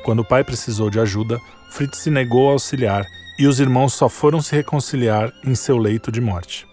Quando 0.05 0.21
o 0.21 0.25
pai 0.25 0.45
precisou 0.45 0.91
de 0.91 1.00
ajuda, 1.00 1.38
Fritz 1.71 1.99
se 1.99 2.11
negou 2.11 2.49
a 2.49 2.52
auxiliar 2.52 3.05
e 3.38 3.47
os 3.47 3.61
irmãos 3.61 3.95
só 3.95 4.09
foram 4.09 4.41
se 4.41 4.55
reconciliar 4.55 5.33
em 5.45 5.55
seu 5.55 5.79
leito 5.79 6.12
de 6.12 6.21
morte. 6.21 6.72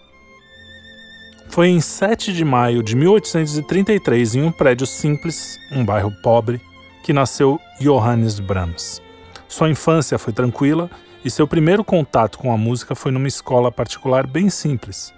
Foi 1.50 1.68
em 1.68 1.80
7 1.80 2.32
de 2.32 2.44
maio 2.44 2.80
de 2.80 2.94
1833, 2.94 4.36
em 4.36 4.42
um 4.44 4.52
prédio 4.52 4.86
simples, 4.86 5.58
um 5.72 5.84
bairro 5.84 6.12
pobre, 6.22 6.60
que 7.02 7.12
nasceu 7.12 7.60
Johannes 7.80 8.38
Brahms. 8.38 9.02
Sua 9.48 9.68
infância 9.68 10.16
foi 10.16 10.32
tranquila 10.32 10.88
e 11.24 11.30
seu 11.30 11.48
primeiro 11.48 11.82
contato 11.82 12.38
com 12.38 12.52
a 12.52 12.56
música 12.56 12.94
foi 12.94 13.10
numa 13.10 13.26
escola 13.26 13.72
particular 13.72 14.28
bem 14.28 14.48
simples. 14.48 15.12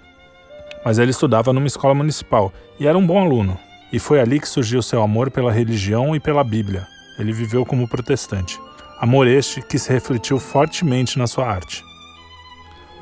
Mas 0.82 0.98
ele 0.98 1.10
estudava 1.10 1.52
numa 1.52 1.66
escola 1.66 1.94
municipal 1.94 2.50
e 2.80 2.86
era 2.86 2.96
um 2.96 3.06
bom 3.06 3.20
aluno, 3.20 3.58
e 3.92 3.98
foi 3.98 4.18
ali 4.18 4.40
que 4.40 4.48
surgiu 4.48 4.80
seu 4.80 5.02
amor 5.02 5.30
pela 5.30 5.52
religião 5.52 6.16
e 6.16 6.18
pela 6.18 6.42
Bíblia. 6.42 6.86
Ele 7.18 7.32
viveu 7.34 7.66
como 7.66 7.86
protestante. 7.86 8.58
Amor 8.98 9.26
este 9.26 9.60
que 9.60 9.78
se 9.78 9.92
refletiu 9.92 10.38
fortemente 10.38 11.18
na 11.18 11.26
sua 11.26 11.46
arte. 11.46 11.84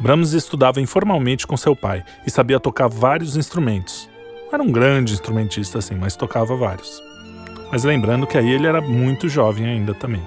Brahms 0.00 0.32
estudava 0.32 0.80
informalmente 0.80 1.46
com 1.46 1.58
seu 1.58 1.76
pai 1.76 2.02
e 2.26 2.30
sabia 2.30 2.58
tocar 2.58 2.88
vários 2.88 3.36
instrumentos. 3.36 4.08
Era 4.50 4.62
um 4.62 4.72
grande 4.72 5.12
instrumentista, 5.12 5.78
assim, 5.78 5.94
mas 5.94 6.16
tocava 6.16 6.56
vários. 6.56 7.02
Mas 7.70 7.84
lembrando 7.84 8.26
que 8.26 8.38
aí 8.38 8.50
ele 8.50 8.66
era 8.66 8.80
muito 8.80 9.28
jovem 9.28 9.66
ainda 9.66 9.92
também. 9.92 10.22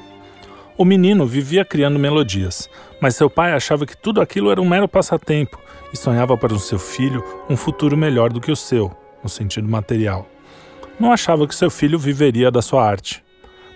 O 0.78 0.86
menino 0.86 1.26
vivia 1.26 1.66
criando 1.66 1.98
melodias, 1.98 2.70
mas 3.02 3.16
seu 3.16 3.32
pai 3.32 3.52
achava 3.52 3.84
que 3.84 3.98
tudo 3.98 4.22
aquilo 4.22 4.52
era 4.52 4.62
um 4.62 4.70
mero 4.70 4.88
passatempo 4.88 5.60
e 5.92 5.98
sonhava 5.98 6.38
para 6.38 6.54
o 6.54 6.60
seu 6.60 6.78
filho 6.78 7.24
um 7.50 7.58
futuro 7.58 7.98
melhor 7.98 8.32
do 8.32 8.40
que 8.40 8.52
o 8.52 8.56
seu, 8.56 8.96
no 9.24 9.30
sentido 9.30 9.68
material. 9.68 10.28
Não 11.00 11.12
achava 11.12 11.48
que 11.48 11.56
seu 11.56 11.72
filho 11.72 11.98
viveria 11.98 12.52
da 12.52 12.62
sua 12.62 12.88
arte. 12.88 13.24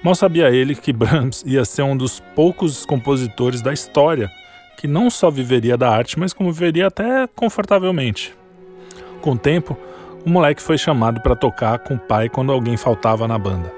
Mal 0.04 0.14
sabia 0.14 0.52
ele 0.52 0.76
que 0.76 0.94
Brahms 0.94 1.44
ia 1.44 1.66
ser 1.66 1.82
um 1.82 1.98
dos 1.98 2.20
poucos 2.36 2.86
compositores 2.86 3.64
da 3.64 3.74
história 3.74 4.30
que 4.78 4.88
não 4.88 5.10
só 5.10 5.30
viveria 5.30 5.76
da 5.76 5.90
arte, 5.90 6.20
mas 6.20 6.32
como 6.32 6.52
viveria 6.52 6.88
até 6.88 7.28
confortavelmente. 7.36 8.34
Com 9.22 9.32
o 9.32 9.38
tempo, 9.38 9.76
o 10.24 10.30
moleque 10.30 10.62
foi 10.62 10.78
chamado 10.78 11.20
para 11.22 11.36
tocar 11.36 11.80
com 11.80 11.96
o 11.96 12.00
pai 12.00 12.30
quando 12.30 12.52
alguém 12.52 12.78
faltava 12.78 13.28
na 13.28 13.38
banda. 13.38 13.74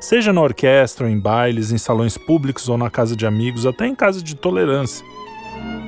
Seja 0.00 0.32
na 0.32 0.42
orquestra, 0.42 1.08
em 1.08 1.18
bailes, 1.18 1.70
em 1.70 1.78
salões 1.78 2.18
públicos 2.18 2.68
ou 2.68 2.76
na 2.76 2.90
casa 2.90 3.16
de 3.16 3.26
amigos, 3.26 3.64
até 3.64 3.86
em 3.86 3.94
casa 3.94 4.22
de 4.22 4.34
tolerância. 4.34 5.06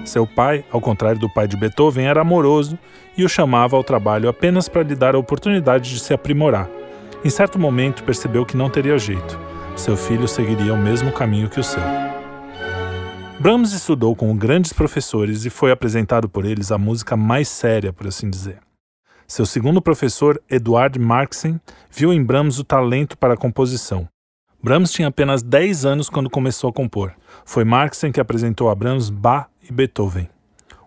Seu 0.04 0.26
pai, 0.26 0.64
ao 0.70 0.80
contrário 0.80 1.20
do 1.20 1.28
pai 1.28 1.46
de 1.46 1.56
Beethoven, 1.56 2.06
era 2.06 2.22
amoroso 2.22 2.78
e 3.16 3.24
o 3.24 3.28
chamava 3.28 3.76
ao 3.76 3.84
trabalho 3.84 4.28
apenas 4.28 4.68
para 4.68 4.82
lhe 4.82 4.94
dar 4.94 5.14
a 5.14 5.18
oportunidade 5.18 5.90
de 5.90 6.00
se 6.00 6.14
aprimorar. 6.14 6.68
Em 7.24 7.28
certo 7.28 7.58
momento, 7.58 8.04
percebeu 8.04 8.46
que 8.46 8.56
não 8.56 8.70
teria 8.70 8.96
jeito. 8.98 9.38
Seu 9.76 9.96
filho 9.96 10.26
seguiria 10.26 10.72
o 10.72 10.78
mesmo 10.78 11.12
caminho 11.12 11.50
que 11.50 11.60
o 11.60 11.64
seu. 11.64 12.07
Brahms 13.40 13.72
estudou 13.72 14.16
com 14.16 14.36
grandes 14.36 14.72
professores 14.72 15.44
e 15.44 15.50
foi 15.50 15.70
apresentado 15.70 16.28
por 16.28 16.44
eles 16.44 16.72
a 16.72 16.76
música 16.76 17.16
mais 17.16 17.46
séria, 17.46 17.92
por 17.92 18.08
assim 18.08 18.28
dizer. 18.28 18.58
Seu 19.28 19.46
segundo 19.46 19.80
professor, 19.80 20.42
Eduard 20.50 20.98
Marxen, 20.98 21.60
viu 21.88 22.12
em 22.12 22.20
Brahms 22.20 22.58
o 22.58 22.64
talento 22.64 23.16
para 23.16 23.34
a 23.34 23.36
composição. 23.36 24.08
Brahms 24.60 24.90
tinha 24.90 25.06
apenas 25.06 25.40
10 25.40 25.84
anos 25.84 26.10
quando 26.10 26.28
começou 26.28 26.70
a 26.70 26.72
compor. 26.72 27.14
Foi 27.44 27.62
Marxen 27.62 28.10
que 28.10 28.20
apresentou 28.20 28.70
a 28.70 28.74
Brahms 28.74 29.08
Bach 29.08 29.46
e 29.62 29.72
Beethoven. 29.72 30.28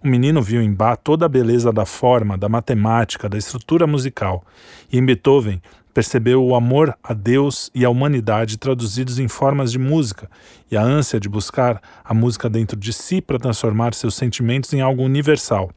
O 0.03 0.07
menino 0.07 0.41
viu 0.41 0.61
em 0.61 0.73
Bach 0.73 0.99
toda 1.01 1.27
a 1.27 1.29
beleza 1.29 1.71
da 1.71 1.85
forma, 1.85 2.37
da 2.37 2.49
matemática, 2.49 3.29
da 3.29 3.37
estrutura 3.37 3.87
musical, 3.87 4.43
e 4.91 4.97
em 4.97 5.05
Beethoven 5.05 5.61
percebeu 5.93 6.43
o 6.43 6.55
amor 6.55 6.97
a 7.03 7.13
Deus 7.13 7.69
e 7.73 7.85
à 7.85 7.89
humanidade 7.89 8.57
traduzidos 8.57 9.19
em 9.19 9.27
formas 9.27 9.71
de 9.71 9.79
música 9.79 10.29
e 10.69 10.77
a 10.77 10.81
ânsia 10.81 11.19
de 11.19 11.29
buscar 11.29 11.81
a 12.03 12.13
música 12.13 12.49
dentro 12.49 12.77
de 12.77 12.93
si 12.93 13.21
para 13.21 13.39
transformar 13.39 13.93
seus 13.93 14.15
sentimentos 14.15 14.73
em 14.73 14.81
algo 14.81 15.03
universal. 15.03 15.69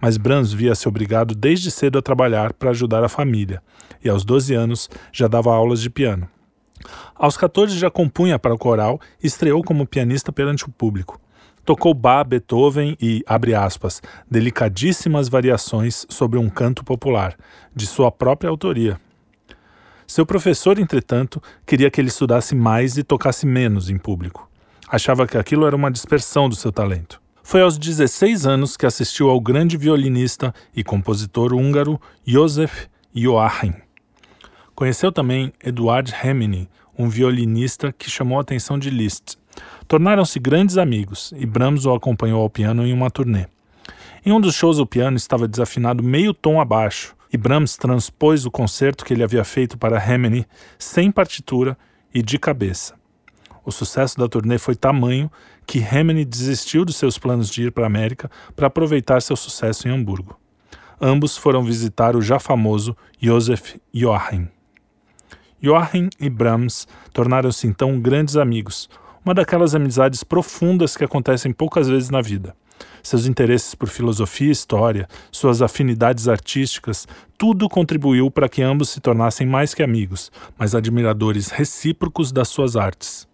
Mas 0.00 0.16
Brahms 0.16 0.52
via-se 0.52 0.88
obrigado 0.88 1.34
desde 1.34 1.70
cedo 1.70 1.98
a 1.98 2.02
trabalhar 2.02 2.52
para 2.52 2.70
ajudar 2.70 3.04
a 3.04 3.08
família, 3.08 3.62
e 4.04 4.08
aos 4.08 4.24
12 4.24 4.54
anos 4.54 4.90
já 5.12 5.28
dava 5.28 5.54
aulas 5.54 5.80
de 5.80 5.88
piano. 5.88 6.28
Aos 7.14 7.36
14 7.36 7.78
já 7.78 7.90
compunha 7.90 8.38
para 8.38 8.54
o 8.54 8.58
coral 8.58 9.00
e 9.22 9.26
estreou 9.26 9.62
como 9.62 9.86
pianista 9.86 10.32
perante 10.32 10.66
o 10.66 10.70
público. 10.70 11.20
Tocou 11.64 11.94
Bach, 11.94 12.26
Beethoven 12.28 12.94
e, 13.00 13.22
abre 13.26 13.54
aspas, 13.54 14.02
delicadíssimas 14.30 15.30
variações 15.30 16.04
sobre 16.10 16.38
um 16.38 16.50
canto 16.50 16.84
popular, 16.84 17.34
de 17.74 17.86
sua 17.86 18.12
própria 18.12 18.50
autoria, 18.50 19.00
seu 20.06 20.26
professor, 20.26 20.78
entretanto, 20.78 21.42
queria 21.66 21.90
que 21.90 22.00
ele 22.00 22.08
estudasse 22.08 22.54
mais 22.54 22.96
e 22.96 23.02
tocasse 23.02 23.46
menos 23.46 23.88
em 23.88 23.96
público. 23.96 24.48
Achava 24.88 25.26
que 25.26 25.38
aquilo 25.38 25.66
era 25.66 25.74
uma 25.74 25.90
dispersão 25.90 26.48
do 26.48 26.54
seu 26.54 26.70
talento. 26.70 27.20
Foi 27.42 27.60
aos 27.60 27.76
16 27.76 28.46
anos 28.46 28.76
que 28.76 28.86
assistiu 28.86 29.28
ao 29.28 29.40
grande 29.40 29.76
violinista 29.76 30.54
e 30.74 30.82
compositor 30.82 31.52
húngaro 31.52 32.00
József 32.26 32.88
Joachim. 33.14 33.74
Conheceu 34.74 35.12
também 35.12 35.52
Eduard 35.62 36.12
Hemini, 36.22 36.68
um 36.98 37.08
violinista 37.08 37.92
que 37.92 38.10
chamou 38.10 38.38
a 38.38 38.42
atenção 38.42 38.78
de 38.78 38.90
Liszt. 38.90 39.36
Tornaram-se 39.86 40.38
grandes 40.38 40.78
amigos 40.78 41.32
e 41.36 41.46
Brahms 41.46 41.84
o 41.86 41.94
acompanhou 41.94 42.40
ao 42.40 42.50
piano 42.50 42.86
em 42.86 42.92
uma 42.92 43.10
turnê. 43.10 43.46
Em 44.24 44.32
um 44.32 44.40
dos 44.40 44.54
shows, 44.54 44.78
o 44.78 44.86
piano 44.86 45.16
estava 45.16 45.46
desafinado 45.46 46.02
meio 46.02 46.32
tom 46.32 46.60
abaixo 46.60 47.14
e 47.34 47.36
Brahms 47.36 47.76
transpôs 47.76 48.46
o 48.46 48.50
concerto 48.50 49.04
que 49.04 49.12
ele 49.12 49.24
havia 49.24 49.42
feito 49.42 49.76
para 49.76 49.98
Hemeny 49.98 50.46
sem 50.78 51.10
partitura 51.10 51.76
e 52.14 52.22
de 52.22 52.38
cabeça. 52.38 52.94
O 53.64 53.72
sucesso 53.72 54.16
da 54.16 54.28
turnê 54.28 54.56
foi 54.56 54.76
tamanho 54.76 55.28
que 55.66 55.80
Hemeny 55.80 56.24
desistiu 56.24 56.84
dos 56.84 56.94
seus 56.94 57.18
planos 57.18 57.50
de 57.50 57.64
ir 57.64 57.72
para 57.72 57.82
a 57.82 57.86
América 57.88 58.30
para 58.54 58.68
aproveitar 58.68 59.20
seu 59.20 59.34
sucesso 59.34 59.88
em 59.88 59.90
Hamburgo. 59.90 60.38
Ambos 61.00 61.36
foram 61.36 61.64
visitar 61.64 62.14
o 62.14 62.22
já 62.22 62.38
famoso 62.38 62.96
Josef 63.20 63.80
Joachim. 63.92 64.48
Joachim 65.60 66.10
e 66.20 66.30
Brahms 66.30 66.86
tornaram-se 67.12 67.66
então 67.66 67.98
grandes 67.98 68.36
amigos, 68.36 68.88
uma 69.24 69.34
daquelas 69.34 69.74
amizades 69.74 70.22
profundas 70.22 70.96
que 70.96 71.02
acontecem 71.02 71.52
poucas 71.52 71.88
vezes 71.88 72.10
na 72.10 72.22
vida 72.22 72.54
seus 73.02 73.26
interesses 73.26 73.74
por 73.74 73.88
filosofia 73.88 74.48
e 74.48 74.52
história, 74.52 75.06
suas 75.30 75.60
afinidades 75.60 76.26
artísticas, 76.26 77.06
tudo 77.36 77.68
contribuiu 77.68 78.30
para 78.30 78.48
que 78.48 78.62
ambos 78.62 78.88
se 78.88 79.00
tornassem 79.00 79.46
mais 79.46 79.74
que 79.74 79.82
amigos, 79.82 80.32
mas 80.58 80.74
admiradores 80.74 81.48
recíprocos 81.50 82.32
das 82.32 82.48
suas 82.48 82.76
artes. 82.76 83.28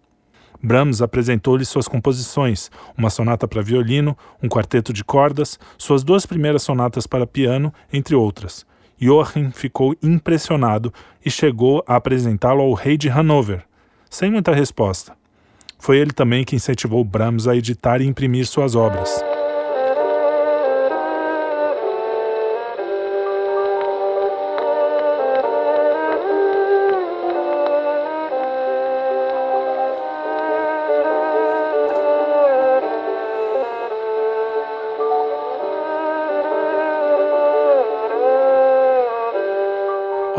Brahms 0.61 1.01
apresentou-lhe 1.01 1.65
suas 1.65 1.87
composições, 1.87 2.69
uma 2.95 3.09
sonata 3.09 3.47
para 3.47 3.63
violino, 3.63 4.15
um 4.43 4.47
quarteto 4.47 4.93
de 4.93 5.03
cordas, 5.03 5.57
suas 5.77 6.03
duas 6.03 6.25
primeiras 6.25 6.61
sonatas 6.61 7.07
para 7.07 7.25
piano, 7.25 7.73
entre 7.91 8.13
outras. 8.13 8.65
Joachim 8.99 9.49
ficou 9.49 9.95
impressionado 10.03 10.93
e 11.25 11.31
chegou 11.31 11.83
a 11.87 11.95
apresentá-lo 11.95 12.61
ao 12.61 12.73
rei 12.73 12.97
de 12.97 13.09
Hanover, 13.09 13.63
sem 14.09 14.29
muita 14.29 14.53
resposta. 14.53 15.13
Foi 15.79 15.97
ele 15.97 16.11
também 16.11 16.43
que 16.43 16.55
incentivou 16.55 17.03
Brahms 17.03 17.47
a 17.47 17.55
editar 17.55 18.01
e 18.01 18.05
imprimir 18.05 18.45
suas 18.45 18.75
obras. 18.75 19.30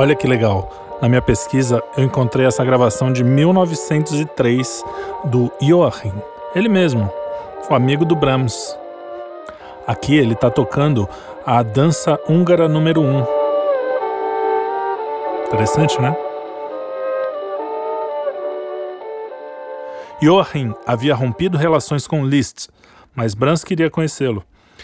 Olha 0.03 0.17
que 0.17 0.27
legal. 0.27 0.69
Na 1.01 1.09
minha 1.09 1.23
pesquisa, 1.23 1.81
eu 1.97 2.03
encontrei 2.03 2.45
essa 2.45 2.65
gravação 2.65 3.13
de 3.13 3.23
1903 3.23 4.85
do 5.27 5.49
Joachim, 5.63 6.13
ele 6.57 6.69
mesmo, 6.69 7.09
o 7.71 7.73
amigo 7.73 8.05
do 8.05 8.17
Brahms. 8.17 8.77
Aqui 9.87 10.17
ele 10.17 10.33
está 10.33 10.51
tocando 10.51 11.09
a 11.47 11.63
dança 11.63 12.19
húngara 12.29 12.67
número 12.67 13.01
1. 13.01 13.17
Um. 13.17 13.27
Interessante, 15.47 16.03
né? 16.03 16.17
Joachim 20.21 20.75
havia 20.85 21.15
rompido 21.15 21.57
relações 21.57 22.09
com 22.09 22.27
Liszt, 22.27 22.71
mas 23.15 23.35
Brahms 23.35 23.63
queria 23.63 23.89
conhecê-lo. 23.89 24.43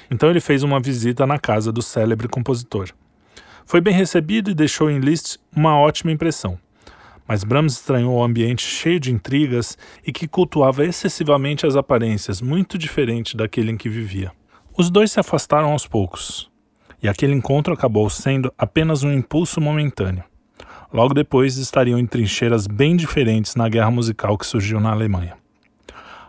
Então 0.08 0.30
ele 0.30 0.38
fez 0.38 0.62
uma 0.62 0.78
visita 0.78 1.26
na 1.26 1.40
casa 1.40 1.72
do 1.72 1.82
célebre 1.82 2.28
compositor. 2.28 2.92
Foi 3.68 3.82
bem 3.82 3.92
recebido 3.92 4.50
e 4.50 4.54
deixou 4.54 4.90
em 4.90 4.98
Liszt 4.98 5.36
uma 5.54 5.78
ótima 5.78 6.10
impressão. 6.10 6.58
Mas 7.28 7.44
Brahms 7.44 7.74
estranhou 7.74 8.16
o 8.16 8.24
ambiente 8.24 8.62
cheio 8.62 8.98
de 8.98 9.12
intrigas 9.12 9.76
e 10.02 10.10
que 10.10 10.26
cultuava 10.26 10.86
excessivamente 10.86 11.66
as 11.66 11.76
aparências, 11.76 12.40
muito 12.40 12.78
diferente 12.78 13.36
daquele 13.36 13.70
em 13.70 13.76
que 13.76 13.90
vivia. 13.90 14.32
Os 14.74 14.88
dois 14.88 15.12
se 15.12 15.20
afastaram 15.20 15.72
aos 15.72 15.86
poucos, 15.86 16.50
e 17.02 17.08
aquele 17.10 17.34
encontro 17.34 17.74
acabou 17.74 18.08
sendo 18.08 18.50
apenas 18.56 19.02
um 19.02 19.12
impulso 19.12 19.60
momentâneo. 19.60 20.24
Logo 20.90 21.12
depois 21.12 21.58
estariam 21.58 21.98
em 21.98 22.06
trincheiras 22.06 22.66
bem 22.66 22.96
diferentes 22.96 23.54
na 23.54 23.68
guerra 23.68 23.90
musical 23.90 24.38
que 24.38 24.46
surgiu 24.46 24.80
na 24.80 24.92
Alemanha. 24.92 25.36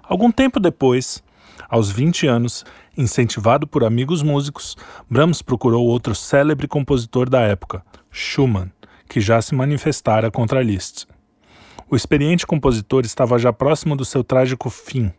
Algum 0.03 0.29
tempo 0.29 0.59
depois, 0.59 1.23
aos 1.69 1.89
20 1.89 2.27
anos, 2.27 2.65
incentivado 2.99 3.65
por 3.65 3.83
amigos 3.83 4.21
músicos, 4.21 4.75
Brahms 5.09 5.41
procurou 5.41 5.87
outro 5.87 6.13
célebre 6.13 6.67
compositor 6.67 7.29
da 7.29 7.39
época, 7.39 7.81
Schumann, 8.11 8.69
que 9.07 9.21
já 9.21 9.41
se 9.41 9.55
manifestara 9.55 10.29
contra 10.29 10.61
Liszt. 10.61 11.07
O 11.89 11.95
experiente 11.95 12.45
compositor 12.45 13.05
estava 13.05 13.39
já 13.39 13.53
próximo 13.53 13.95
do 13.95 14.03
seu 14.03 14.23
trágico 14.23 14.69
fim, 14.69 15.11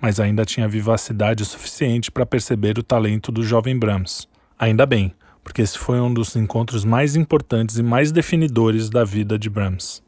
mas 0.00 0.18
ainda 0.18 0.44
tinha 0.44 0.66
vivacidade 0.66 1.44
suficiente 1.44 2.10
para 2.10 2.26
perceber 2.26 2.78
o 2.78 2.82
talento 2.82 3.30
do 3.30 3.42
jovem 3.42 3.78
Brahms. 3.78 4.26
Ainda 4.58 4.86
bem, 4.86 5.14
porque 5.44 5.60
esse 5.60 5.78
foi 5.78 6.00
um 6.00 6.12
dos 6.12 6.34
encontros 6.34 6.84
mais 6.84 7.14
importantes 7.14 7.76
e 7.76 7.82
mais 7.82 8.10
definidores 8.10 8.88
da 8.88 9.04
vida 9.04 9.38
de 9.38 9.50
Brahms. 9.50 10.05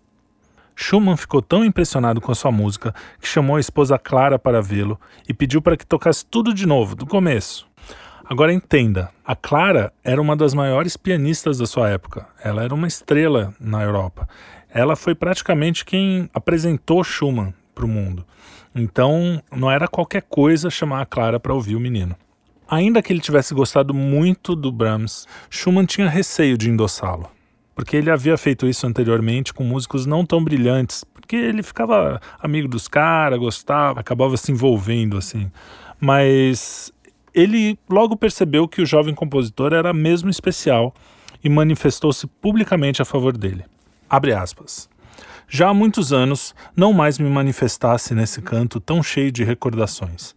Schumann 0.81 1.17
ficou 1.17 1.43
tão 1.43 1.65
impressionado 1.65 2.21
com 2.21 2.31
a 2.31 2.35
sua 2.35 2.53
música 2.53 2.95
que 3.21 3.27
chamou 3.27 3.57
a 3.57 3.61
esposa 3.61 3.99
Clara 3.99 4.39
para 4.39 4.63
vê-lo 4.63 4.99
e 5.29 5.35
pediu 5.35 5.61
para 5.61 5.77
que 5.77 5.87
tocasse 5.87 6.25
tudo 6.25 6.55
de 6.55 6.67
novo, 6.67 6.95
do 6.95 7.07
começo. 7.07 7.67
Agora 8.25 8.53
entenda, 8.53 9.11
a 9.25 9.35
Clara 9.35 9.93
era 10.05 10.21
uma 10.21 10.37
das 10.37 10.53
maiores 10.53 10.97
pianistas 10.97 11.59
da 11.59 11.67
sua 11.67 11.89
época. 11.89 12.29
Ela 12.45 12.63
era 12.63 12.75
uma 12.75 12.87
estrela 12.87 13.55
na 13.59 13.83
Europa 13.83 14.29
ela 14.71 14.97
foi 14.97 15.15
praticamente 15.15 15.85
quem 15.85 16.29
apresentou 16.33 17.03
Schumann 17.03 17.55
para 17.75 17.85
o 17.85 17.89
mundo. 17.89 18.25
Então, 18.75 19.43
não 19.55 19.71
era 19.71 19.89
qualquer 19.89 20.23
coisa 20.23 20.71
chamar 20.71 21.03
a 21.03 21.07
Clara 21.07 21.41
para 21.41 21.55
ouvir 21.55 21.75
o 21.75 21.81
menino. 21.81 22.15
Ainda 22.69 23.03
que 23.03 23.13
ele 23.13 23.21
tivesse 23.21 23.55
gostado 23.55 23.95
muito 23.95 24.55
do 24.55 24.71
Brahms, 24.71 25.27
Schumann 25.49 25.87
tinha 25.87 26.09
receio 26.09 26.59
de 26.59 26.71
endossá-lo, 26.71 27.31
porque 27.79 27.97
ele 27.97 28.11
havia 28.11 28.37
feito 28.37 28.67
isso 28.67 28.85
anteriormente 28.89 29.55
com 29.55 29.63
músicos 29.63 30.05
não 30.05 30.27
tão 30.27 30.43
brilhantes, 30.43 31.05
porque 31.05 31.37
ele 31.37 31.63
ficava 31.63 32.21
amigo 32.41 32.67
dos 32.67 32.89
caras, 32.89 33.39
gostava, 33.39 34.01
acabava 34.01 34.37
se 34.37 34.51
envolvendo 34.51 35.17
assim. 35.17 35.49
Mas 36.01 36.93
ele 37.33 37.79
logo 37.89 38.17
percebeu 38.17 38.67
que 38.67 38.83
o 38.83 38.85
jovem 38.85 39.15
compositor 39.15 39.73
era 39.73 39.93
mesmo 39.93 40.29
especial 40.29 40.93
e 41.43 41.49
manifestou-se 41.49 42.27
publicamente 42.27 43.01
a 43.01 43.05
favor 43.05 43.37
dele. 43.39 43.65
Abre 44.11 44.33
aspas. 44.33 44.89
Já 45.49 45.69
há 45.69 45.75
muitos 45.75 46.13
anos 46.13 46.57
não 46.75 46.93
mais 46.93 47.17
me 47.17 47.31
manifestasse 47.31 48.13
nesse 48.13 48.43
canto 48.43 48.81
tão 48.81 49.05
cheio 49.05 49.31
de 49.31 49.45
recordações. 49.45 50.35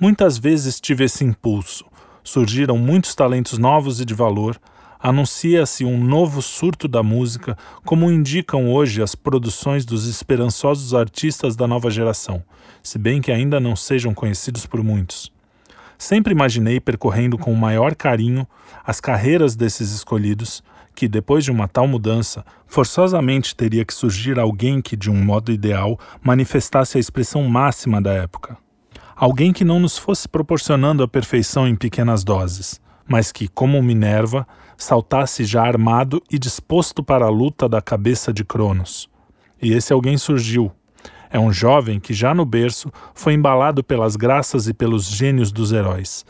Muitas 0.00 0.38
vezes 0.38 0.80
tive 0.80 1.04
esse 1.04 1.24
impulso. 1.24 1.84
Surgiram 2.24 2.78
muitos 2.78 3.14
talentos 3.14 3.58
novos 3.58 4.00
e 4.00 4.04
de 4.06 4.14
valor. 4.14 4.58
Anuncia-se 5.02 5.82
um 5.82 5.98
novo 5.98 6.42
surto 6.42 6.86
da 6.86 7.02
música, 7.02 7.56
como 7.86 8.10
indicam 8.10 8.70
hoje 8.70 9.02
as 9.02 9.14
produções 9.14 9.86
dos 9.86 10.06
esperançosos 10.06 10.92
artistas 10.92 11.56
da 11.56 11.66
nova 11.66 11.90
geração, 11.90 12.44
se 12.82 12.98
bem 12.98 13.22
que 13.22 13.32
ainda 13.32 13.58
não 13.58 13.74
sejam 13.74 14.12
conhecidos 14.12 14.66
por 14.66 14.82
muitos. 14.84 15.32
Sempre 15.96 16.34
imaginei 16.34 16.80
percorrendo 16.80 17.38
com 17.38 17.50
o 17.50 17.56
maior 17.56 17.94
carinho 17.94 18.46
as 18.84 19.00
carreiras 19.00 19.56
desses 19.56 19.90
escolhidos, 19.90 20.62
que, 20.94 21.08
depois 21.08 21.44
de 21.44 21.50
uma 21.50 21.66
tal 21.66 21.88
mudança, 21.88 22.44
forçosamente 22.66 23.56
teria 23.56 23.86
que 23.86 23.94
surgir 23.94 24.38
alguém 24.38 24.82
que, 24.82 24.96
de 24.96 25.10
um 25.10 25.24
modo 25.24 25.50
ideal, 25.50 25.98
manifestasse 26.22 26.98
a 26.98 27.00
expressão 27.00 27.42
máxima 27.44 28.02
da 28.02 28.12
época. 28.12 28.58
Alguém 29.16 29.50
que 29.50 29.64
não 29.64 29.80
nos 29.80 29.96
fosse 29.96 30.28
proporcionando 30.28 31.02
a 31.02 31.08
perfeição 31.08 31.66
em 31.66 31.74
pequenas 31.74 32.22
doses, 32.22 32.80
mas 33.10 33.32
que, 33.32 33.48
como 33.48 33.82
Minerva, 33.82 34.46
saltasse 34.82 35.44
já 35.44 35.62
armado 35.62 36.22
e 36.30 36.38
disposto 36.38 37.02
para 37.02 37.26
a 37.26 37.30
luta 37.30 37.68
da 37.68 37.82
cabeça 37.82 38.32
de 38.32 38.44
Cronos. 38.44 39.08
E 39.60 39.72
esse 39.72 39.92
alguém 39.92 40.16
surgiu. 40.16 40.72
É 41.30 41.38
um 41.38 41.52
jovem 41.52 42.00
que, 42.00 42.12
já 42.12 42.34
no 42.34 42.44
berço, 42.44 42.90
foi 43.14 43.34
embalado 43.34 43.84
pelas 43.84 44.16
graças 44.16 44.66
e 44.66 44.74
pelos 44.74 45.04
gênios 45.04 45.52
dos 45.52 45.70
heróis. 45.70 46.24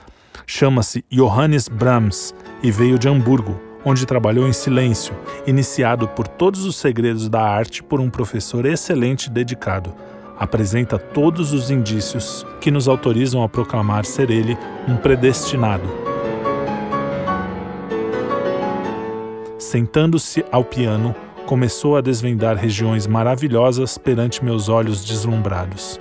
Chama-se 0.47 1.04
Johannes 1.11 1.69
Brahms 1.69 2.34
e 2.63 2.71
veio 2.71 2.99
de 2.99 3.08
Hamburgo, 3.08 3.58
onde 3.84 4.04
trabalhou 4.04 4.47
em 4.47 4.52
silêncio, 4.52 5.15
iniciado 5.47 6.08
por 6.08 6.26
todos 6.26 6.65
os 6.65 6.76
segredos 6.76 7.28
da 7.28 7.41
arte 7.41 7.82
por 7.82 8.00
um 8.00 8.10
professor 8.10 8.67
excelente 8.67 9.26
e 9.26 9.30
dedicado. 9.30 9.95
Apresenta 10.39 10.99
todos 10.99 11.52
os 11.52 11.71
indícios 11.71 12.45
que 12.60 12.71
nos 12.71 12.89
autorizam 12.89 13.43
a 13.43 13.49
proclamar 13.49 14.04
ser 14.04 14.30
ele 14.30 14.58
um 14.89 14.97
predestinado. 14.97 16.09
Sentando-se 19.71 20.45
ao 20.50 20.65
piano, 20.65 21.15
começou 21.47 21.97
a 21.97 22.00
desvendar 22.00 22.56
regiões 22.56 23.06
maravilhosas 23.06 23.97
perante 23.97 24.45
meus 24.45 24.69
olhos 24.69 25.04
deslumbrados. 25.04 25.97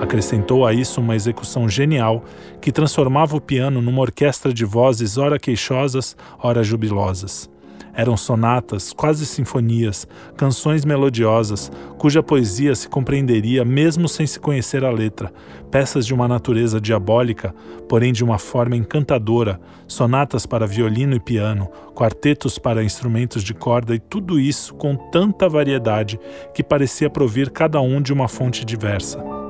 Acrescentou 0.00 0.66
a 0.66 0.72
isso 0.72 1.00
uma 1.00 1.14
execução 1.14 1.68
genial 1.68 2.24
que 2.60 2.72
transformava 2.72 3.36
o 3.36 3.40
piano 3.40 3.80
numa 3.80 4.00
orquestra 4.00 4.52
de 4.52 4.64
vozes 4.64 5.16
ora 5.16 5.38
queixosas, 5.38 6.16
ora 6.40 6.64
jubilosas. 6.64 7.48
Eram 7.94 8.16
sonatas, 8.16 8.92
quase 8.92 9.26
sinfonias, 9.26 10.06
canções 10.36 10.84
melodiosas, 10.84 11.70
cuja 11.98 12.22
poesia 12.22 12.74
se 12.74 12.88
compreenderia 12.88 13.64
mesmo 13.64 14.08
sem 14.08 14.26
se 14.26 14.40
conhecer 14.40 14.84
a 14.84 14.90
letra, 14.90 15.32
peças 15.70 16.06
de 16.06 16.14
uma 16.14 16.26
natureza 16.26 16.80
diabólica, 16.80 17.54
porém 17.88 18.12
de 18.12 18.24
uma 18.24 18.38
forma 18.38 18.76
encantadora, 18.76 19.60
sonatas 19.86 20.46
para 20.46 20.66
violino 20.66 21.14
e 21.14 21.20
piano, 21.20 21.68
quartetos 21.94 22.58
para 22.58 22.82
instrumentos 22.82 23.42
de 23.44 23.52
corda 23.52 23.94
e 23.94 23.98
tudo 23.98 24.40
isso 24.40 24.74
com 24.74 24.96
tanta 24.96 25.48
variedade 25.48 26.18
que 26.54 26.62
parecia 26.62 27.10
provir 27.10 27.50
cada 27.50 27.80
um 27.80 28.00
de 28.00 28.12
uma 28.12 28.28
fonte 28.28 28.64
diversa. 28.64 29.41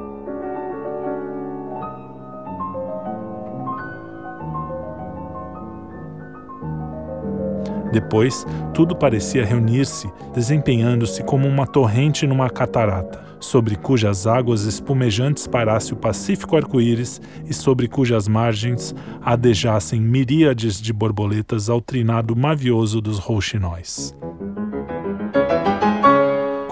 Depois, 7.92 8.46
tudo 8.72 8.96
parecia 8.96 9.44
reunir-se, 9.44 10.10
desempenhando-se 10.34 11.22
como 11.22 11.46
uma 11.46 11.66
torrente 11.66 12.26
numa 12.26 12.48
catarata, 12.48 13.22
sobre 13.38 13.76
cujas 13.76 14.26
águas 14.26 14.64
espumejantes 14.64 15.46
parasse 15.46 15.92
o 15.92 15.96
pacífico 15.96 16.56
arco-íris 16.56 17.20
e 17.44 17.52
sobre 17.52 17.86
cujas 17.88 18.26
margens 18.26 18.94
adejassem 19.20 20.00
miríades 20.00 20.80
de 20.80 20.92
borboletas 20.92 21.68
ao 21.68 21.80
trinado 21.80 22.34
mavioso 22.34 23.00
dos 23.00 23.18
rouxinóis. 23.18 24.16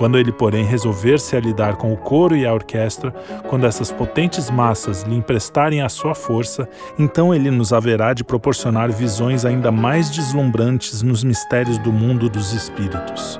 Quando 0.00 0.16
ele, 0.16 0.32
porém, 0.32 0.64
resolver-se 0.64 1.36
a 1.36 1.40
lidar 1.40 1.76
com 1.76 1.92
o 1.92 1.96
coro 1.98 2.34
e 2.34 2.46
a 2.46 2.54
orquestra, 2.54 3.10
quando 3.48 3.66
essas 3.66 3.92
potentes 3.92 4.50
massas 4.50 5.02
lhe 5.02 5.14
emprestarem 5.14 5.82
a 5.82 5.90
sua 5.90 6.14
força, 6.14 6.66
então 6.98 7.34
ele 7.34 7.50
nos 7.50 7.70
haverá 7.70 8.14
de 8.14 8.24
proporcionar 8.24 8.90
visões 8.90 9.44
ainda 9.44 9.70
mais 9.70 10.08
deslumbrantes 10.08 11.02
nos 11.02 11.22
mistérios 11.22 11.76
do 11.76 11.92
mundo 11.92 12.30
dos 12.30 12.54
espíritos. 12.54 13.38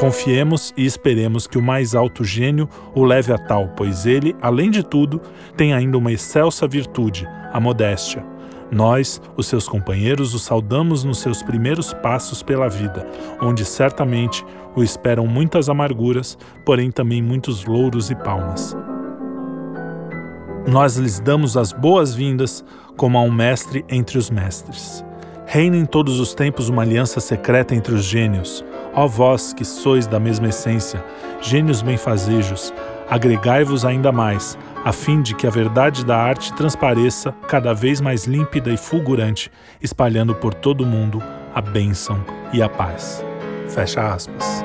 Confiemos 0.00 0.74
e 0.76 0.84
esperemos 0.84 1.46
que 1.46 1.56
o 1.56 1.62
mais 1.62 1.94
alto 1.94 2.24
gênio 2.24 2.68
o 2.96 3.04
leve 3.04 3.32
a 3.32 3.38
tal, 3.38 3.68
pois 3.76 4.06
ele, 4.06 4.34
além 4.42 4.72
de 4.72 4.82
tudo, 4.82 5.20
tem 5.56 5.72
ainda 5.72 5.96
uma 5.96 6.10
excelsa 6.10 6.66
virtude, 6.66 7.28
a 7.52 7.60
modéstia 7.60 8.33
nós, 8.74 9.22
os 9.36 9.46
seus 9.46 9.68
companheiros, 9.68 10.34
o 10.34 10.38
saudamos 10.38 11.04
nos 11.04 11.18
seus 11.18 11.42
primeiros 11.42 11.94
passos 11.94 12.42
pela 12.42 12.68
vida, 12.68 13.06
onde 13.40 13.64
certamente 13.64 14.44
o 14.74 14.82
esperam 14.82 15.26
muitas 15.26 15.68
amarguras, 15.68 16.36
porém 16.66 16.90
também 16.90 17.22
muitos 17.22 17.64
louros 17.64 18.10
e 18.10 18.16
palmas. 18.16 18.76
Nós 20.66 20.96
lhes 20.96 21.20
damos 21.20 21.56
as 21.56 21.72
boas-vindas 21.72 22.64
como 22.96 23.16
a 23.16 23.22
um 23.22 23.30
mestre 23.30 23.84
entre 23.88 24.18
os 24.18 24.28
mestres. 24.28 25.04
Reina 25.46 25.76
em 25.76 25.84
todos 25.84 26.18
os 26.18 26.34
tempos 26.34 26.68
uma 26.68 26.82
aliança 26.82 27.20
secreta 27.20 27.74
entre 27.74 27.94
os 27.94 28.02
gênios. 28.02 28.64
Ó 28.94 29.06
vós 29.06 29.52
que 29.52 29.64
sois 29.64 30.06
da 30.06 30.18
mesma 30.18 30.48
essência, 30.48 31.04
gênios 31.40 31.82
benfazejos, 31.82 32.72
agregai-vos 33.08 33.84
ainda 33.84 34.10
mais, 34.10 34.58
a 34.84 34.92
fim 34.92 35.22
de 35.22 35.34
que 35.34 35.46
a 35.46 35.50
verdade 35.50 36.04
da 36.04 36.16
arte 36.16 36.52
transpareça 36.52 37.32
cada 37.48 37.72
vez 37.72 38.00
mais 38.00 38.24
límpida 38.24 38.70
e 38.70 38.76
fulgurante, 38.76 39.50
espalhando 39.80 40.34
por 40.34 40.54
todo 40.54 40.82
o 40.82 40.86
mundo 40.86 41.22
a 41.54 41.60
bênção 41.60 42.24
e 42.52 42.62
a 42.62 42.68
paz. 42.68 43.24
Fecha 43.68 44.12
aspas. 44.12 44.64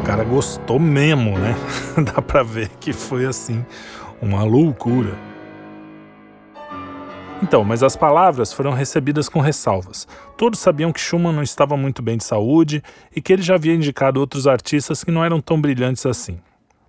O 0.00 0.04
cara 0.04 0.24
gostou 0.24 0.78
mesmo, 0.78 1.38
né? 1.38 1.56
Dá 2.14 2.22
pra 2.22 2.42
ver 2.42 2.70
que 2.80 2.92
foi 2.92 3.26
assim, 3.26 3.64
uma 4.20 4.42
loucura. 4.42 5.14
Então, 7.42 7.62
mas 7.62 7.82
as 7.82 7.96
palavras 7.96 8.52
foram 8.52 8.72
recebidas 8.72 9.28
com 9.28 9.40
ressalvas. 9.40 10.08
Todos 10.36 10.58
sabiam 10.58 10.90
que 10.90 11.00
Schumann 11.00 11.34
não 11.34 11.42
estava 11.42 11.76
muito 11.76 12.02
bem 12.02 12.16
de 12.16 12.24
saúde 12.24 12.82
e 13.14 13.20
que 13.20 13.32
ele 13.32 13.42
já 13.42 13.56
havia 13.56 13.74
indicado 13.74 14.18
outros 14.18 14.46
artistas 14.46 15.04
que 15.04 15.10
não 15.10 15.24
eram 15.24 15.40
tão 15.40 15.60
brilhantes 15.60 16.06
assim. 16.06 16.38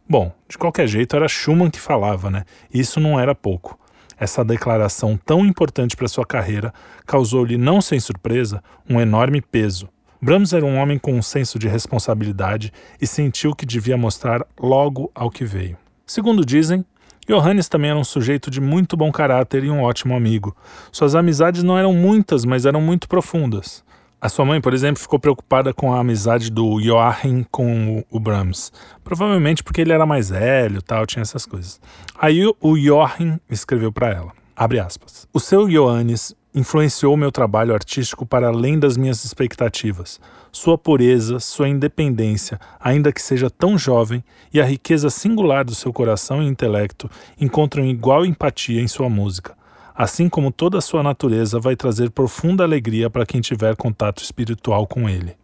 Bom, 0.09 0.31
de 0.47 0.57
qualquer 0.57 0.87
jeito 0.87 1.17
era 1.17 1.27
Schumann 1.27 1.69
que 1.69 1.79
falava, 1.79 2.29
né? 2.29 2.45
E 2.73 2.79
isso 2.79 2.99
não 2.99 3.19
era 3.19 3.35
pouco. 3.35 3.77
Essa 4.17 4.43
declaração 4.43 5.17
tão 5.17 5.45
importante 5.45 5.97
para 5.97 6.07
sua 6.07 6.25
carreira 6.25 6.73
causou-lhe, 7.05 7.57
não 7.57 7.81
sem 7.81 7.99
surpresa, 7.99 8.63
um 8.89 9.01
enorme 9.01 9.41
peso. 9.41 9.89
Brahms 10.21 10.53
era 10.53 10.65
um 10.65 10.77
homem 10.77 10.97
com 10.97 11.13
um 11.13 11.21
senso 11.21 11.59
de 11.59 11.67
responsabilidade 11.67 12.71
e 12.99 13.05
sentiu 13.05 13.53
que 13.53 13.65
devia 13.65 13.97
mostrar 13.97 14.43
logo 14.57 15.11
ao 15.13 15.29
que 15.29 15.45
veio. 15.45 15.77
Segundo 16.05 16.43
dizem, 16.43 16.85
Johannes 17.27 17.67
também 17.67 17.89
era 17.89 17.99
um 17.99 18.05
sujeito 18.05 18.49
de 18.49 18.61
muito 18.61 18.95
bom 18.95 19.11
caráter 19.11 19.65
e 19.65 19.69
um 19.69 19.81
ótimo 19.81 20.15
amigo. 20.15 20.55
Suas 20.93 21.13
amizades 21.13 21.61
não 21.61 21.77
eram 21.77 21.93
muitas, 21.93 22.45
mas 22.45 22.65
eram 22.65 22.79
muito 22.79 23.09
profundas. 23.09 23.83
A 24.19 24.29
sua 24.29 24.45
mãe, 24.45 24.61
por 24.61 24.73
exemplo, 24.73 25.01
ficou 25.01 25.19
preocupada 25.19 25.73
com 25.73 25.93
a 25.93 25.99
amizade 25.99 26.49
do 26.49 26.81
Joachim 26.81 27.45
com 27.51 28.03
o 28.09 28.19
Brahms. 28.19 28.71
Provavelmente 29.03 29.61
porque 29.61 29.81
ele 29.81 29.91
era 29.91 30.05
mais 30.05 30.29
velho, 30.29 30.81
tal, 30.81 31.05
tinha 31.05 31.21
essas 31.21 31.45
coisas. 31.45 31.81
Aí 32.17 32.43
o 32.61 32.77
Joachim 32.77 33.39
escreveu 33.49 33.91
para 33.91 34.09
ela, 34.09 34.31
abre 34.55 34.79
aspas, 34.79 35.27
O 35.33 35.39
seu 35.39 35.67
Johannes 35.67 36.33
influenciou 36.57 37.15
meu 37.15 37.31
trabalho 37.31 37.73
artístico 37.73 38.25
para 38.25 38.47
além 38.47 38.79
das 38.79 38.97
minhas 38.97 39.23
expectativas. 39.23 40.19
Sua 40.51 40.75
pureza, 40.77 41.39
sua 41.39 41.69
independência, 41.69 42.59
ainda 42.79 43.11
que 43.11 43.21
seja 43.21 43.47
tão 43.47 43.77
jovem, 43.77 44.23
e 44.51 44.59
a 44.59 44.65
riqueza 44.65 45.11
singular 45.11 45.63
do 45.63 45.75
seu 45.75 45.93
coração 45.93 46.41
e 46.41 46.47
intelecto 46.47 47.09
encontram 47.39 47.85
igual 47.85 48.25
empatia 48.25 48.81
em 48.81 48.87
sua 48.87 49.07
música. 49.07 49.55
Assim 49.93 50.27
como 50.27 50.51
toda 50.51 50.79
a 50.79 50.81
sua 50.81 51.03
natureza 51.03 51.59
vai 51.59 51.75
trazer 51.75 52.09
profunda 52.09 52.63
alegria 52.63 53.09
para 53.09 53.25
quem 53.25 53.39
tiver 53.39 53.75
contato 53.75 54.23
espiritual 54.23 54.87
com 54.87 55.07
ele. 55.07 55.35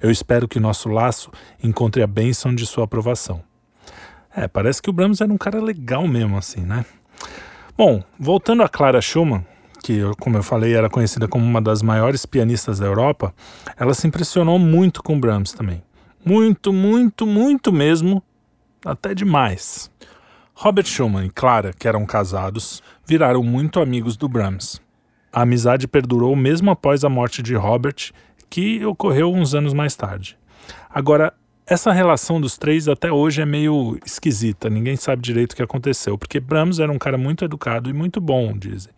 Eu 0.00 0.10
espero 0.10 0.46
que 0.46 0.60
nosso 0.60 0.88
laço 0.88 1.30
encontre 1.62 2.02
a 2.02 2.06
bênção 2.06 2.54
de 2.54 2.66
sua 2.66 2.84
aprovação. 2.84 3.42
É, 4.34 4.46
parece 4.46 4.80
que 4.80 4.90
o 4.90 4.92
Brahms 4.92 5.20
era 5.20 5.32
um 5.32 5.38
cara 5.38 5.60
legal 5.60 6.06
mesmo, 6.06 6.36
assim, 6.36 6.60
né? 6.60 6.84
Bom, 7.76 8.02
voltando 8.18 8.62
a 8.62 8.68
Clara 8.68 9.00
Schumann, 9.00 9.44
que, 9.82 10.00
como 10.20 10.36
eu 10.36 10.42
falei, 10.42 10.74
era 10.74 10.88
conhecida 10.88 11.26
como 11.26 11.44
uma 11.44 11.60
das 11.60 11.82
maiores 11.82 12.24
pianistas 12.24 12.78
da 12.78 12.86
Europa, 12.86 13.34
ela 13.76 13.92
se 13.92 14.06
impressionou 14.06 14.58
muito 14.58 15.02
com 15.02 15.18
Brahms 15.18 15.52
também. 15.52 15.82
Muito, 16.24 16.72
muito, 16.72 17.26
muito 17.26 17.72
mesmo, 17.72 18.22
até 18.84 19.12
demais. 19.12 19.90
Robert 20.54 20.86
Schumann 20.86 21.26
e 21.26 21.30
Clara, 21.30 21.72
que 21.72 21.88
eram 21.88 22.06
casados, 22.06 22.80
viraram 23.04 23.42
muito 23.42 23.80
amigos 23.80 24.16
do 24.16 24.28
Brahms. 24.28 24.80
A 25.32 25.42
amizade 25.42 25.88
perdurou 25.88 26.36
mesmo 26.36 26.70
após 26.70 27.04
a 27.04 27.08
morte 27.08 27.42
de 27.42 27.54
Robert, 27.54 28.12
que 28.48 28.84
ocorreu 28.84 29.32
uns 29.32 29.54
anos 29.54 29.72
mais 29.72 29.96
tarde. 29.96 30.38
Agora, 30.88 31.32
essa 31.66 31.90
relação 31.90 32.40
dos 32.40 32.56
três 32.58 32.86
até 32.86 33.10
hoje 33.10 33.40
é 33.40 33.46
meio 33.46 33.98
esquisita, 34.04 34.68
ninguém 34.68 34.94
sabe 34.94 35.22
direito 35.22 35.52
o 35.52 35.56
que 35.56 35.62
aconteceu, 35.62 36.18
porque 36.18 36.38
Brahms 36.38 36.78
era 36.78 36.92
um 36.92 36.98
cara 36.98 37.16
muito 37.16 37.44
educado 37.44 37.88
e 37.88 37.92
muito 37.92 38.20
bom, 38.20 38.56
dizem 38.56 38.92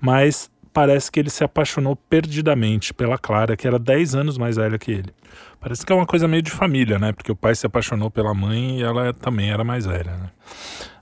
mas 0.00 0.50
parece 0.72 1.10
que 1.10 1.18
ele 1.18 1.30
se 1.30 1.42
apaixonou 1.42 1.96
perdidamente 1.96 2.94
pela 2.94 3.18
Clara, 3.18 3.56
que 3.56 3.66
era 3.66 3.78
10 3.78 4.14
anos 4.14 4.38
mais 4.38 4.56
velha 4.56 4.78
que 4.78 4.92
ele. 4.92 5.12
Parece 5.60 5.84
que 5.84 5.92
é 5.92 5.96
uma 5.96 6.06
coisa 6.06 6.28
meio 6.28 6.42
de 6.42 6.50
família, 6.50 6.98
né? 6.98 7.12
Porque 7.12 7.32
o 7.32 7.36
pai 7.36 7.54
se 7.54 7.66
apaixonou 7.66 8.10
pela 8.10 8.32
mãe 8.32 8.78
e 8.78 8.82
ela 8.82 9.12
também 9.12 9.50
era 9.50 9.64
mais 9.64 9.86
velha, 9.86 10.12
né? 10.16 10.30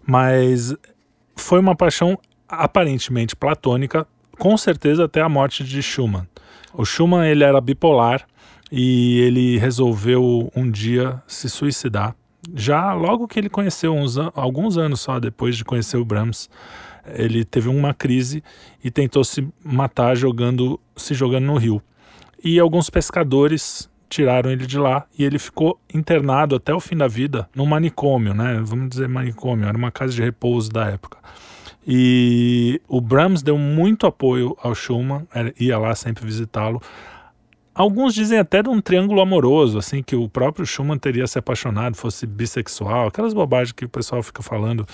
Mas 0.07 0.75
foi 1.35 1.61
uma 1.61 1.77
paixão 1.77 2.19
aparentemente 2.49 3.37
platônica, 3.37 4.07
com 4.39 4.57
certeza 4.57 5.05
até 5.05 5.21
a 5.21 5.29
morte 5.29 5.63
de 5.63 5.83
Schumann. 5.83 6.27
O 6.73 6.85
Schumann 6.85 7.27
ele 7.27 7.45
era 7.45 7.61
bipolar 7.61 8.27
e 8.71 9.21
ele 9.21 9.59
resolveu 9.59 10.51
um 10.55 10.71
dia 10.71 11.23
se 11.27 11.49
suicidar. 11.49 12.15
Já 12.55 12.93
logo 12.93 13.27
que 13.27 13.39
ele 13.39 13.49
conheceu, 13.49 13.95
uns, 13.95 14.17
alguns 14.35 14.79
anos 14.79 15.01
só 15.01 15.19
depois 15.19 15.57
de 15.57 15.65
conhecer 15.65 15.97
o 15.97 16.05
Brahms, 16.05 16.49
ele 17.14 17.45
teve 17.45 17.69
uma 17.69 17.95
crise 17.95 18.42
e 18.83 18.90
tentou 18.90 19.25
se 19.25 19.47
matar 19.64 20.16
jogando, 20.16 20.81
se 20.97 21.14
jogando 21.14 21.47
no 21.47 21.57
rio. 21.57 21.83
E 22.42 22.59
alguns 22.59 22.90
pescadores 22.90 23.90
tiraram 24.09 24.51
ele 24.51 24.66
de 24.66 24.79
lá 24.79 25.05
e 25.19 25.25
ele 25.25 25.38
ficou 25.38 25.79
internado 25.92 26.55
até 26.55 26.73
o 26.73 26.81
fim 26.81 26.97
da 26.97 27.09
vida 27.09 27.49
num 27.55 27.66
manicômio, 27.66 28.35
né? 28.35 28.61
Vamos 28.64 28.90
dizer 28.90 29.09
manicômio, 29.09 29.69
era 29.69 29.77
uma 29.77 29.90
casa 29.90 30.12
de 30.12 30.23
repouso 30.23 30.71
da 30.71 30.87
época. 30.87 31.19
E 31.87 32.81
o 32.88 33.01
Brahms 33.01 33.42
deu 33.42 33.57
muito 33.57 34.07
apoio 34.07 34.57
ao 34.61 34.75
Schumann, 34.75 35.27
ia 35.59 35.79
lá 35.79 35.95
sempre 35.95 36.25
visitá-lo. 36.25 36.83
Alguns 37.73 38.14
dizem 38.14 38.38
até 38.38 38.62
de 38.62 38.69
um 38.69 38.81
triângulo 38.81 39.21
amoroso, 39.21 39.79
assim, 39.79 40.03
que 40.03 40.16
o 40.16 40.29
próprio 40.29 40.66
Schumann 40.66 40.99
teria 40.99 41.27
se 41.27 41.38
apaixonado, 41.38 41.95
fosse 41.95 42.27
bissexual, 42.27 43.09
aquelas 43.09 43.35
bobagens 43.35 43.73
que 43.73 43.85
o 43.85 43.88
pessoal 43.88 44.23
fica 44.23 44.42
falando 44.42 44.87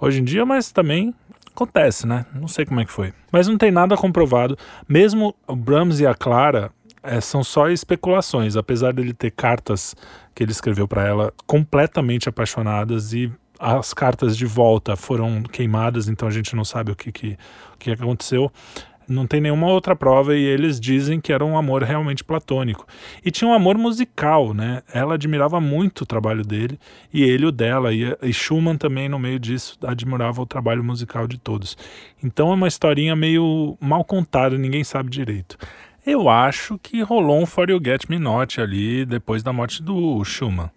hoje 0.00 0.20
em 0.20 0.24
dia, 0.24 0.46
mas 0.46 0.70
também 0.70 1.12
Acontece, 1.58 2.06
né? 2.06 2.24
Não 2.32 2.46
sei 2.46 2.64
como 2.64 2.78
é 2.78 2.84
que 2.84 2.92
foi. 2.92 3.12
Mas 3.32 3.48
não 3.48 3.58
tem 3.58 3.72
nada 3.72 3.96
comprovado. 3.96 4.56
Mesmo 4.88 5.34
o 5.44 5.56
Brahms 5.56 5.98
e 5.98 6.06
a 6.06 6.14
Clara 6.14 6.70
é, 7.02 7.20
são 7.20 7.42
só 7.42 7.68
especulações, 7.68 8.54
apesar 8.54 8.92
dele 8.92 9.12
ter 9.12 9.32
cartas 9.32 9.96
que 10.36 10.44
ele 10.44 10.52
escreveu 10.52 10.86
para 10.86 11.04
ela 11.04 11.34
completamente 11.48 12.28
apaixonadas 12.28 13.12
e 13.12 13.28
as 13.58 13.92
cartas 13.92 14.36
de 14.36 14.46
volta 14.46 14.94
foram 14.94 15.42
queimadas, 15.42 16.06
então 16.06 16.28
a 16.28 16.30
gente 16.30 16.54
não 16.54 16.64
sabe 16.64 16.92
o 16.92 16.94
que, 16.94 17.10
que, 17.10 17.36
que 17.76 17.90
aconteceu 17.90 18.52
não 19.08 19.26
tem 19.26 19.40
nenhuma 19.40 19.68
outra 19.68 19.96
prova 19.96 20.36
e 20.36 20.44
eles 20.44 20.78
dizem 20.78 21.20
que 21.20 21.32
era 21.32 21.44
um 21.44 21.56
amor 21.56 21.82
realmente 21.82 22.22
platônico. 22.22 22.86
E 23.24 23.30
tinha 23.30 23.48
um 23.48 23.54
amor 23.54 23.78
musical, 23.78 24.52
né? 24.52 24.82
Ela 24.92 25.14
admirava 25.14 25.60
muito 25.60 26.02
o 26.02 26.06
trabalho 26.06 26.44
dele 26.44 26.78
e 27.12 27.22
ele 27.22 27.46
o 27.46 27.52
dela. 27.52 27.92
E, 27.92 28.16
e 28.22 28.32
Schumann 28.32 28.76
também, 28.76 29.08
no 29.08 29.18
meio 29.18 29.38
disso, 29.38 29.78
admirava 29.82 30.42
o 30.42 30.46
trabalho 30.46 30.84
musical 30.84 31.26
de 31.26 31.38
todos. 31.38 31.76
Então 32.22 32.50
é 32.50 32.54
uma 32.54 32.68
historinha 32.68 33.16
meio 33.16 33.76
mal 33.80 34.04
contada, 34.04 34.58
ninguém 34.58 34.84
sabe 34.84 35.08
direito. 35.08 35.56
Eu 36.06 36.28
acho 36.28 36.78
que 36.78 37.02
rolou 37.02 37.40
um 37.40 37.46
For 37.46 37.68
You 37.68 37.80
Get 37.84 38.08
Me 38.08 38.18
Not 38.18 38.60
ali 38.60 39.04
depois 39.04 39.42
da 39.42 39.52
morte 39.52 39.82
do 39.82 40.24
Schumann. 40.24 40.70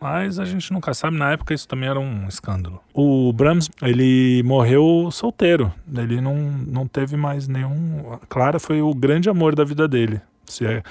Mas 0.00 0.38
a 0.38 0.44
gente 0.44 0.72
nunca 0.72 0.92
sabe, 0.92 1.16
na 1.16 1.32
época 1.32 1.54
isso 1.54 1.66
também 1.66 1.88
era 1.88 1.98
um 1.98 2.28
escândalo. 2.28 2.80
O 2.92 3.32
Brahms, 3.32 3.70
ele 3.82 4.42
morreu 4.44 5.08
solteiro, 5.10 5.72
ele 5.96 6.20
não, 6.20 6.36
não 6.36 6.86
teve 6.86 7.16
mais 7.16 7.48
nenhum... 7.48 8.18
Clara 8.28 8.58
foi 8.58 8.82
o 8.82 8.94
grande 8.94 9.30
amor 9.30 9.54
da 9.54 9.64
vida 9.64 9.88
dele. 9.88 10.20
Se 10.44 10.66
é, 10.66 10.82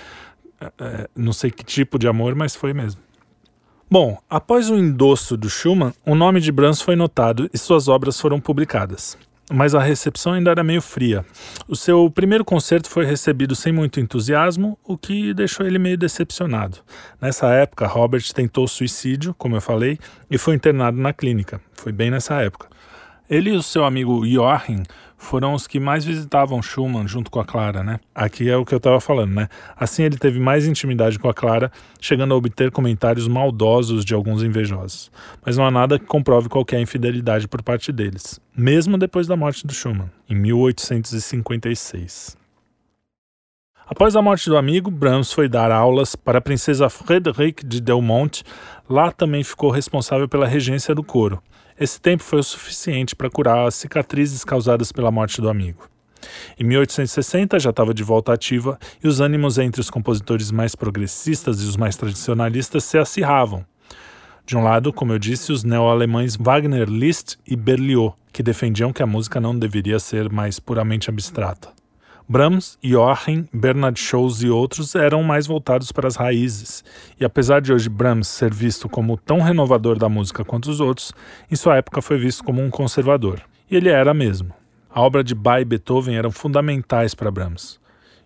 é, 0.79 1.09
não 1.15 1.31
sei 1.31 1.51
que 1.51 1.63
tipo 1.63 1.99
de 1.99 2.07
amor, 2.07 2.33
mas 2.33 2.55
foi 2.55 2.73
mesmo. 2.73 3.01
Bom, 3.89 4.17
após 4.27 4.69
o 4.71 4.75
endosso 4.75 5.37
do 5.37 5.49
Schumann, 5.49 5.93
o 6.03 6.15
nome 6.15 6.41
de 6.41 6.51
Brahms 6.51 6.81
foi 6.81 6.95
notado 6.95 7.47
e 7.53 7.57
suas 7.57 7.87
obras 7.87 8.19
foram 8.19 8.39
publicadas 8.39 9.15
mas 9.51 9.75
a 9.75 9.79
recepção 9.79 10.33
ainda 10.33 10.51
era 10.51 10.63
meio 10.63 10.81
fria. 10.81 11.25
O 11.67 11.75
seu 11.75 12.09
primeiro 12.09 12.43
concerto 12.43 12.89
foi 12.89 13.05
recebido 13.05 13.55
sem 13.55 13.71
muito 13.71 13.99
entusiasmo, 13.99 14.77
o 14.83 14.97
que 14.97 15.33
deixou 15.33 15.65
ele 15.65 15.77
meio 15.77 15.97
decepcionado. 15.97 16.77
Nessa 17.21 17.47
época, 17.47 17.87
Robert 17.87 18.23
tentou 18.33 18.67
suicídio, 18.67 19.33
como 19.37 19.55
eu 19.55 19.61
falei, 19.61 19.99
e 20.29 20.37
foi 20.37 20.55
internado 20.55 20.97
na 20.97 21.13
clínica. 21.13 21.61
Foi 21.73 21.91
bem 21.91 22.09
nessa 22.09 22.41
época. 22.41 22.67
Ele 23.29 23.51
e 23.51 23.57
o 23.57 23.63
seu 23.63 23.83
amigo 23.83 24.25
Joachim 24.25 24.83
foram 25.25 25.53
os 25.53 25.67
que 25.67 25.79
mais 25.79 26.05
visitavam 26.05 26.61
Schumann 26.61 27.07
junto 27.07 27.31
com 27.31 27.39
a 27.39 27.45
Clara, 27.45 27.83
né? 27.83 27.99
Aqui 28.13 28.49
é 28.49 28.55
o 28.55 28.63
que 28.63 28.73
eu 28.73 28.77
estava 28.77 29.01
falando, 29.01 29.33
né? 29.33 29.49
Assim 29.75 30.03
ele 30.03 30.17
teve 30.17 30.39
mais 30.39 30.67
intimidade 30.67 31.19
com 31.19 31.27
a 31.27 31.33
Clara, 31.33 31.71
chegando 31.99 32.33
a 32.33 32.37
obter 32.37 32.71
comentários 32.71 33.27
maldosos 33.27 34.05
de 34.05 34.13
alguns 34.13 34.43
invejosos. 34.43 35.11
Mas 35.45 35.57
não 35.57 35.65
há 35.65 35.71
nada 35.71 35.99
que 35.99 36.05
comprove 36.05 36.47
qualquer 36.47 36.79
infidelidade 36.79 37.47
por 37.47 37.61
parte 37.61 37.91
deles, 37.91 38.39
mesmo 38.55 38.97
depois 38.97 39.27
da 39.27 39.35
morte 39.35 39.65
do 39.65 39.73
Schumann, 39.73 40.09
em 40.29 40.35
1856. 40.35 42.37
Após 43.87 44.15
a 44.15 44.21
morte 44.21 44.49
do 44.49 44.57
amigo, 44.57 44.89
Brahms 44.89 45.31
foi 45.31 45.47
dar 45.47 45.71
aulas 45.71 46.15
para 46.15 46.39
a 46.39 46.41
princesa 46.41 46.89
Frédéric 46.89 47.63
de 47.63 47.79
Delmonte. 47.79 48.43
Lá 48.89 49.11
também 49.11 49.43
ficou 49.43 49.69
responsável 49.69 50.27
pela 50.27 50.47
regência 50.47 50.95
do 50.95 51.03
coro. 51.03 51.39
Esse 51.77 51.99
tempo 51.99 52.23
foi 52.23 52.39
o 52.39 52.43
suficiente 52.43 53.15
para 53.15 53.29
curar 53.29 53.67
as 53.67 53.75
cicatrizes 53.75 54.45
causadas 54.45 54.93
pela 54.93 55.11
morte 55.11 55.41
do 55.41 55.49
amigo. 55.49 55.89
Em 56.57 56.63
1860 56.63 57.59
já 57.59 57.69
estava 57.69 57.93
de 57.93 58.01
volta 58.01 58.31
ativa 58.31 58.79
e 59.03 59.07
os 59.07 59.19
ânimos 59.19 59.57
entre 59.57 59.81
os 59.81 59.89
compositores 59.89 60.51
mais 60.51 60.73
progressistas 60.73 61.61
e 61.61 61.65
os 61.65 61.75
mais 61.75 61.97
tradicionalistas 61.97 62.85
se 62.85 62.97
acirravam. 62.97 63.65
De 64.45 64.55
um 64.55 64.63
lado, 64.63 64.93
como 64.93 65.11
eu 65.11 65.19
disse, 65.19 65.51
os 65.51 65.63
neo-alemães 65.63 66.37
Wagner, 66.37 66.87
Liszt 66.87 67.37
e 67.45 67.55
Berlioz, 67.55 68.13
que 68.31 68.43
defendiam 68.43 68.93
que 68.93 69.03
a 69.03 69.07
música 69.07 69.41
não 69.41 69.57
deveria 69.57 69.99
ser 69.99 70.31
mais 70.31 70.59
puramente 70.59 71.09
abstrata. 71.09 71.73
Brahms, 72.27 72.79
Joachim, 72.81 73.47
Bernard 73.53 73.99
Scholz 73.99 74.41
e 74.41 74.49
outros 74.49 74.95
eram 74.95 75.21
mais 75.21 75.45
voltados 75.45 75.91
para 75.91 76.07
as 76.07 76.15
raízes, 76.15 76.83
e 77.19 77.23
apesar 77.23 77.61
de 77.61 77.71
hoje 77.71 77.87
Brahms 77.87 78.27
ser 78.27 78.51
visto 78.51 78.89
como 78.89 79.15
tão 79.15 79.41
renovador 79.41 79.99
da 79.99 80.09
música 80.09 80.43
quanto 80.43 80.71
os 80.71 80.79
outros, 80.79 81.13
em 81.51 81.55
sua 81.55 81.77
época 81.77 82.01
foi 82.01 82.17
visto 82.17 82.43
como 82.43 82.63
um 82.63 82.71
conservador. 82.71 83.41
E 83.69 83.75
ele 83.75 83.89
era 83.89 84.11
mesmo. 84.11 84.51
A 84.89 85.01
obra 85.01 85.23
de 85.23 85.35
Bach 85.35 85.61
e 85.61 85.65
Beethoven 85.65 86.15
eram 86.15 86.31
fundamentais 86.31 87.13
para 87.13 87.29
Brahms. 87.29 87.79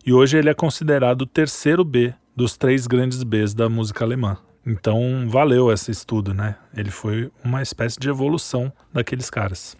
E 0.06 0.14
hoje 0.14 0.38
ele 0.38 0.50
é 0.50 0.54
considerado 0.54 1.24
o 1.24 1.28
terceiro 1.28 1.84
B 1.84 2.14
dos 2.34 2.56
três 2.56 2.88
grandes 2.88 3.22
Bs 3.22 3.54
da 3.54 3.68
música 3.68 4.06
alemã. 4.06 4.38
Então 4.66 5.26
valeu 5.28 5.72
esse 5.74 5.92
estudo, 5.92 6.34
né? 6.34 6.56
Ele 6.74 6.90
foi 6.92 7.30
uma 7.44 7.62
espécie 7.62 8.00
de 8.00 8.08
evolução 8.08 8.72
daqueles 8.94 9.30
caras. 9.30 9.76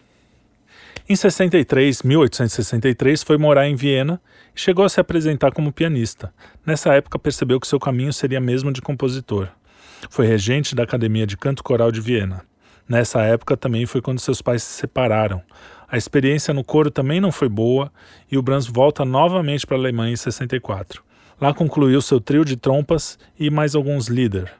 Em 1.08 1.16
63, 1.16 2.02
1863, 2.02 3.22
foi 3.22 3.36
morar 3.36 3.66
em 3.68 3.74
Viena 3.74 4.20
e 4.54 4.60
chegou 4.60 4.84
a 4.84 4.88
se 4.88 5.00
apresentar 5.00 5.52
como 5.52 5.72
pianista. 5.72 6.32
Nessa 6.64 6.94
época 6.94 7.18
percebeu 7.18 7.58
que 7.58 7.66
seu 7.66 7.80
caminho 7.80 8.12
seria 8.12 8.40
mesmo 8.40 8.72
de 8.72 8.80
compositor. 8.80 9.48
Foi 10.08 10.26
regente 10.26 10.74
da 10.74 10.84
Academia 10.84 11.26
de 11.26 11.36
Canto 11.36 11.62
Coral 11.62 11.90
de 11.90 12.00
Viena. 12.00 12.42
Nessa 12.88 13.22
época 13.22 13.56
também 13.56 13.86
foi 13.86 14.00
quando 14.00 14.18
seus 14.20 14.40
pais 14.40 14.62
se 14.62 14.80
separaram. 14.80 15.42
A 15.88 15.96
experiência 15.96 16.54
no 16.54 16.64
coro 16.64 16.90
também 16.90 17.20
não 17.20 17.32
foi 17.32 17.48
boa 17.48 17.92
e 18.30 18.38
o 18.38 18.42
Brahms 18.42 18.66
volta 18.66 19.04
novamente 19.04 19.66
para 19.66 19.76
a 19.76 19.80
Alemanha 19.80 20.12
em 20.12 20.16
64. 20.16 21.02
Lá 21.40 21.54
concluiu 21.54 22.00
seu 22.02 22.20
trio 22.20 22.44
de 22.44 22.56
trompas 22.56 23.18
e 23.38 23.50
mais 23.50 23.74
alguns 23.74 24.08
líder. 24.08 24.59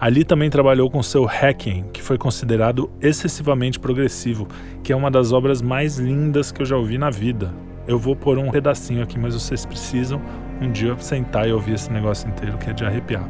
Ali 0.00 0.22
também 0.22 0.48
trabalhou 0.48 0.88
com 0.88 1.02
seu 1.02 1.24
Hacking, 1.24 1.86
que 1.92 2.00
foi 2.00 2.16
considerado 2.16 2.88
excessivamente 3.00 3.80
progressivo, 3.80 4.46
que 4.84 4.92
é 4.92 4.96
uma 4.96 5.10
das 5.10 5.32
obras 5.32 5.60
mais 5.60 5.98
lindas 5.98 6.52
que 6.52 6.62
eu 6.62 6.66
já 6.66 6.76
ouvi 6.76 6.96
na 6.96 7.10
vida. 7.10 7.52
Eu 7.84 7.98
vou 7.98 8.14
pôr 8.14 8.38
um 8.38 8.48
pedacinho 8.48 9.02
aqui, 9.02 9.18
mas 9.18 9.34
vocês 9.34 9.66
precisam 9.66 10.22
um 10.60 10.70
dia 10.70 10.96
sentar 10.98 11.48
e 11.48 11.52
ouvir 11.52 11.74
esse 11.74 11.90
negócio 11.90 12.28
inteiro, 12.28 12.56
que 12.58 12.70
é 12.70 12.72
de 12.72 12.84
arrepiar. 12.84 13.28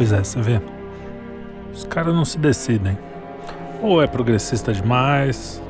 Pois 0.00 0.12
é, 0.12 0.24
você 0.24 0.40
vê. 0.40 0.58
Os 1.74 1.84
caras 1.84 2.14
não 2.14 2.24
se 2.24 2.38
decidem. 2.38 2.96
Ou 3.82 4.02
é 4.02 4.06
progressista 4.06 4.72
demais, 4.72 5.62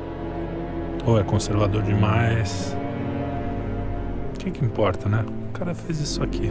ou 1.05 1.19
é 1.19 1.23
conservador 1.25 1.83
demais. 1.83 2.73
O 4.33 4.39
que, 4.39 4.49
que 4.49 4.63
importa, 4.63 5.09
né? 5.09 5.25
O 5.49 5.51
cara 5.51 5.75
fez 5.75 5.99
isso 5.99 6.23
aqui. 6.23 6.49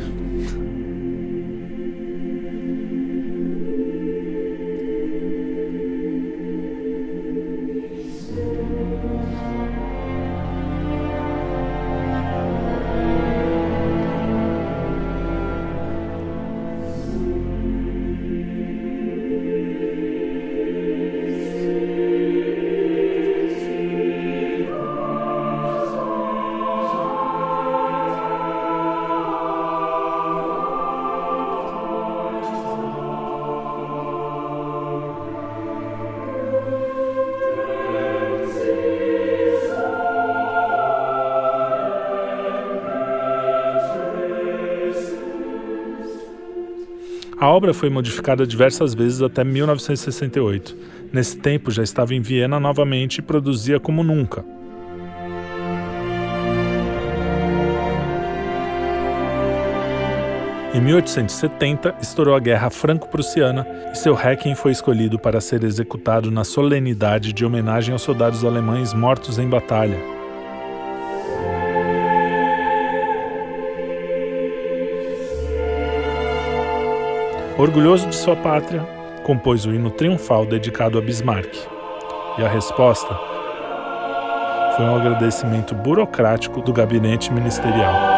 A 47.41 47.49
obra 47.49 47.73
foi 47.73 47.89
modificada 47.89 48.47
diversas 48.47 48.93
vezes 48.93 49.23
até 49.23 49.43
1968. 49.43 50.77
Nesse 51.11 51.39
tempo 51.39 51.71
já 51.71 51.83
estava 51.83 52.15
em 52.15 52.21
Viena 52.21 52.61
novamente 52.61 53.17
e 53.17 53.23
produzia 53.23 53.81
como 53.81 54.05
nunca. 54.05 54.45
Em 60.75 60.83
1870, 60.83 61.97
estourou 62.03 62.35
a 62.35 62.39
Guerra 62.39 62.69
Franco-Prussiana 62.69 63.67
e 63.91 63.97
seu 63.97 64.13
Requiem 64.13 64.55
foi 64.55 64.73
escolhido 64.73 65.19
para 65.19 65.41
ser 65.41 65.65
executado 65.65 66.31
na 66.31 66.45
solenidade 66.45 67.33
de 67.33 67.47
homenagem 67.47 67.95
aos 67.95 68.03
soldados 68.03 68.45
alemães 68.45 68.93
mortos 68.93 69.39
em 69.39 69.49
batalha. 69.49 70.20
Orgulhoso 77.61 78.09
de 78.09 78.17
sua 78.17 78.35
pátria, 78.35 78.81
compôs 79.23 79.67
o 79.67 79.75
hino 79.75 79.91
triunfal 79.91 80.47
dedicado 80.47 80.97
a 80.97 81.03
Bismarck. 81.03 81.55
E 82.39 82.43
a 82.43 82.49
resposta 82.49 83.15
foi 84.75 84.87
um 84.87 84.97
agradecimento 84.97 85.75
burocrático 85.75 86.63
do 86.63 86.73
gabinete 86.73 87.31
ministerial. 87.31 88.10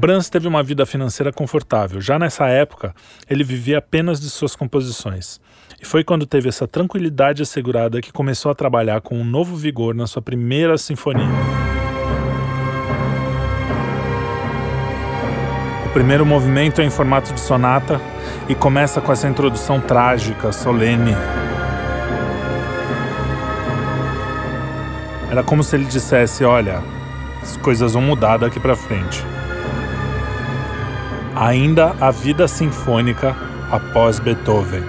Brahms 0.00 0.30
teve 0.30 0.48
uma 0.48 0.62
vida 0.62 0.86
financeira 0.86 1.30
confortável. 1.30 2.00
Já 2.00 2.18
nessa 2.18 2.46
época, 2.46 2.94
ele 3.28 3.44
vivia 3.44 3.76
apenas 3.76 4.18
de 4.18 4.30
suas 4.30 4.56
composições. 4.56 5.38
E 5.78 5.84
foi 5.84 6.02
quando 6.02 6.24
teve 6.24 6.48
essa 6.48 6.66
tranquilidade 6.66 7.42
assegurada 7.42 8.00
que 8.00 8.10
começou 8.10 8.50
a 8.50 8.54
trabalhar 8.54 9.02
com 9.02 9.20
um 9.20 9.24
novo 9.24 9.54
vigor 9.56 9.94
na 9.94 10.06
sua 10.06 10.22
primeira 10.22 10.78
sinfonia. 10.78 11.28
O 15.84 15.92
primeiro 15.92 16.24
movimento 16.24 16.80
é 16.80 16.84
em 16.84 16.90
formato 16.90 17.34
de 17.34 17.40
sonata 17.40 18.00
e 18.48 18.54
começa 18.54 19.02
com 19.02 19.12
essa 19.12 19.28
introdução 19.28 19.82
trágica, 19.82 20.50
solene. 20.50 21.14
Era 25.30 25.42
como 25.42 25.62
se 25.62 25.76
ele 25.76 25.84
dissesse: 25.84 26.42
Olha, 26.42 26.82
as 27.42 27.58
coisas 27.58 27.92
vão 27.92 28.00
mudar 28.00 28.38
daqui 28.38 28.58
para 28.58 28.74
frente. 28.74 29.22
Ainda 31.34 31.94
a 32.00 32.10
vida 32.10 32.48
sinfônica 32.48 33.36
após 33.70 34.18
Beethoven. 34.18 34.82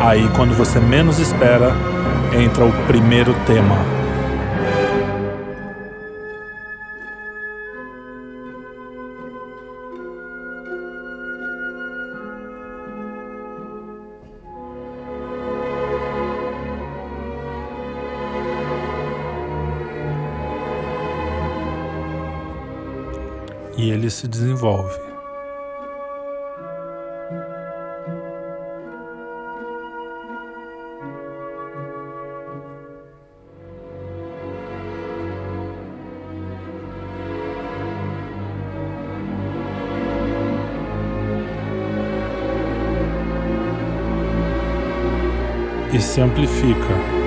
Aí, 0.00 0.28
quando 0.36 0.56
você 0.56 0.78
menos 0.78 1.18
espera, 1.18 1.72
entra 2.32 2.64
o 2.64 2.72
primeiro 2.86 3.34
tema. 3.44 3.76
Ele 24.08 24.10
se 24.10 24.26
desenvolve. 24.26 25.08
e 45.92 46.00
se 46.00 46.20
amplifica. 46.20 47.17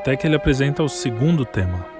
Até 0.00 0.16
que 0.16 0.26
ele 0.26 0.34
apresenta 0.34 0.82
o 0.82 0.88
segundo 0.88 1.44
tema. 1.44 1.99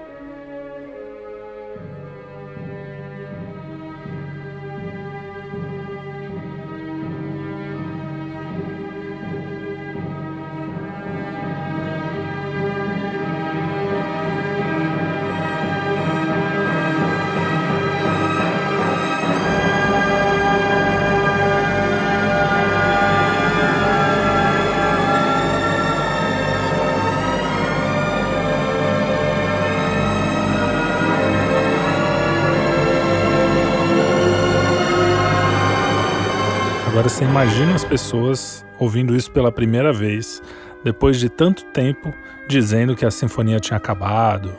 Você 37.21 37.25
imagina 37.25 37.75
as 37.75 37.83
pessoas 37.83 38.65
ouvindo 38.79 39.15
isso 39.15 39.29
pela 39.29 39.51
primeira 39.51 39.93
vez, 39.93 40.41
depois 40.83 41.19
de 41.19 41.29
tanto 41.29 41.63
tempo, 41.65 42.11
dizendo 42.47 42.95
que 42.95 43.05
a 43.05 43.11
sinfonia 43.11 43.59
tinha 43.59 43.77
acabado, 43.77 44.51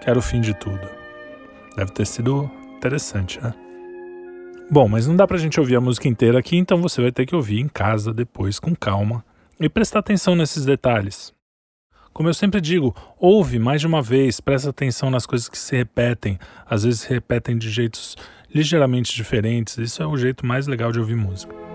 que 0.00 0.08
era 0.08 0.18
o 0.18 0.22
fim 0.22 0.40
de 0.40 0.54
tudo. 0.54 0.80
Deve 1.76 1.92
ter 1.92 2.06
sido 2.06 2.50
interessante, 2.74 3.38
né? 3.38 3.52
Bom, 4.70 4.88
mas 4.88 5.06
não 5.06 5.14
dá 5.14 5.26
pra 5.26 5.36
gente 5.36 5.60
ouvir 5.60 5.76
a 5.76 5.80
música 5.80 6.08
inteira 6.08 6.38
aqui, 6.38 6.56
então 6.56 6.80
você 6.80 7.02
vai 7.02 7.12
ter 7.12 7.26
que 7.26 7.36
ouvir 7.36 7.60
em 7.60 7.68
casa 7.68 8.14
depois 8.14 8.58
com 8.58 8.74
calma 8.74 9.22
e 9.60 9.68
prestar 9.68 9.98
atenção 9.98 10.34
nesses 10.34 10.64
detalhes. 10.64 11.34
Como 12.14 12.30
eu 12.30 12.34
sempre 12.34 12.62
digo, 12.62 12.96
ouve 13.18 13.58
mais 13.58 13.82
de 13.82 13.86
uma 13.86 14.00
vez, 14.00 14.40
presta 14.40 14.70
atenção 14.70 15.10
nas 15.10 15.26
coisas 15.26 15.50
que 15.50 15.58
se 15.58 15.76
repetem, 15.76 16.38
às 16.64 16.82
vezes 16.82 17.00
se 17.00 17.10
repetem 17.10 17.58
de 17.58 17.68
jeitos 17.68 18.16
ligeiramente 18.54 19.14
diferentes. 19.14 19.76
Isso 19.76 20.02
é 20.02 20.06
o 20.06 20.16
jeito 20.16 20.46
mais 20.46 20.66
legal 20.66 20.90
de 20.90 20.98
ouvir 20.98 21.14
música. 21.14 21.65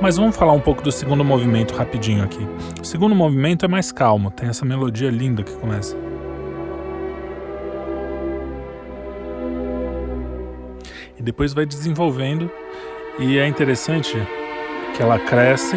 Mas 0.00 0.16
vamos 0.16 0.36
falar 0.36 0.52
um 0.52 0.60
pouco 0.60 0.80
do 0.80 0.92
segundo 0.92 1.24
movimento 1.24 1.74
rapidinho 1.74 2.22
aqui. 2.22 2.46
O 2.80 2.84
segundo 2.84 3.16
movimento 3.16 3.64
é 3.64 3.68
mais 3.68 3.90
calmo, 3.90 4.30
tem 4.30 4.48
essa 4.48 4.64
melodia 4.64 5.10
linda 5.10 5.42
que 5.42 5.52
começa. 5.56 5.96
E 11.18 11.22
depois 11.22 11.52
vai 11.52 11.66
desenvolvendo, 11.66 12.48
e 13.18 13.38
é 13.38 13.48
interessante 13.48 14.16
que 14.94 15.02
ela 15.02 15.18
cresce. 15.18 15.76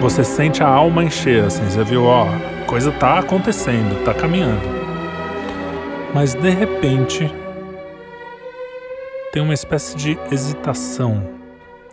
Você 0.00 0.22
sente 0.22 0.62
a 0.62 0.68
alma 0.68 1.02
encher, 1.02 1.44
assim, 1.44 1.64
você 1.64 1.82
viu, 1.82 2.04
ó, 2.04 2.26
coisa 2.66 2.92
tá 2.92 3.18
acontecendo, 3.18 4.04
tá 4.04 4.14
caminhando. 4.14 4.62
Mas 6.14 6.34
de 6.34 6.50
repente 6.50 7.41
tem 9.32 9.42
uma 9.42 9.54
espécie 9.54 9.96
de 9.96 10.18
hesitação, 10.30 11.26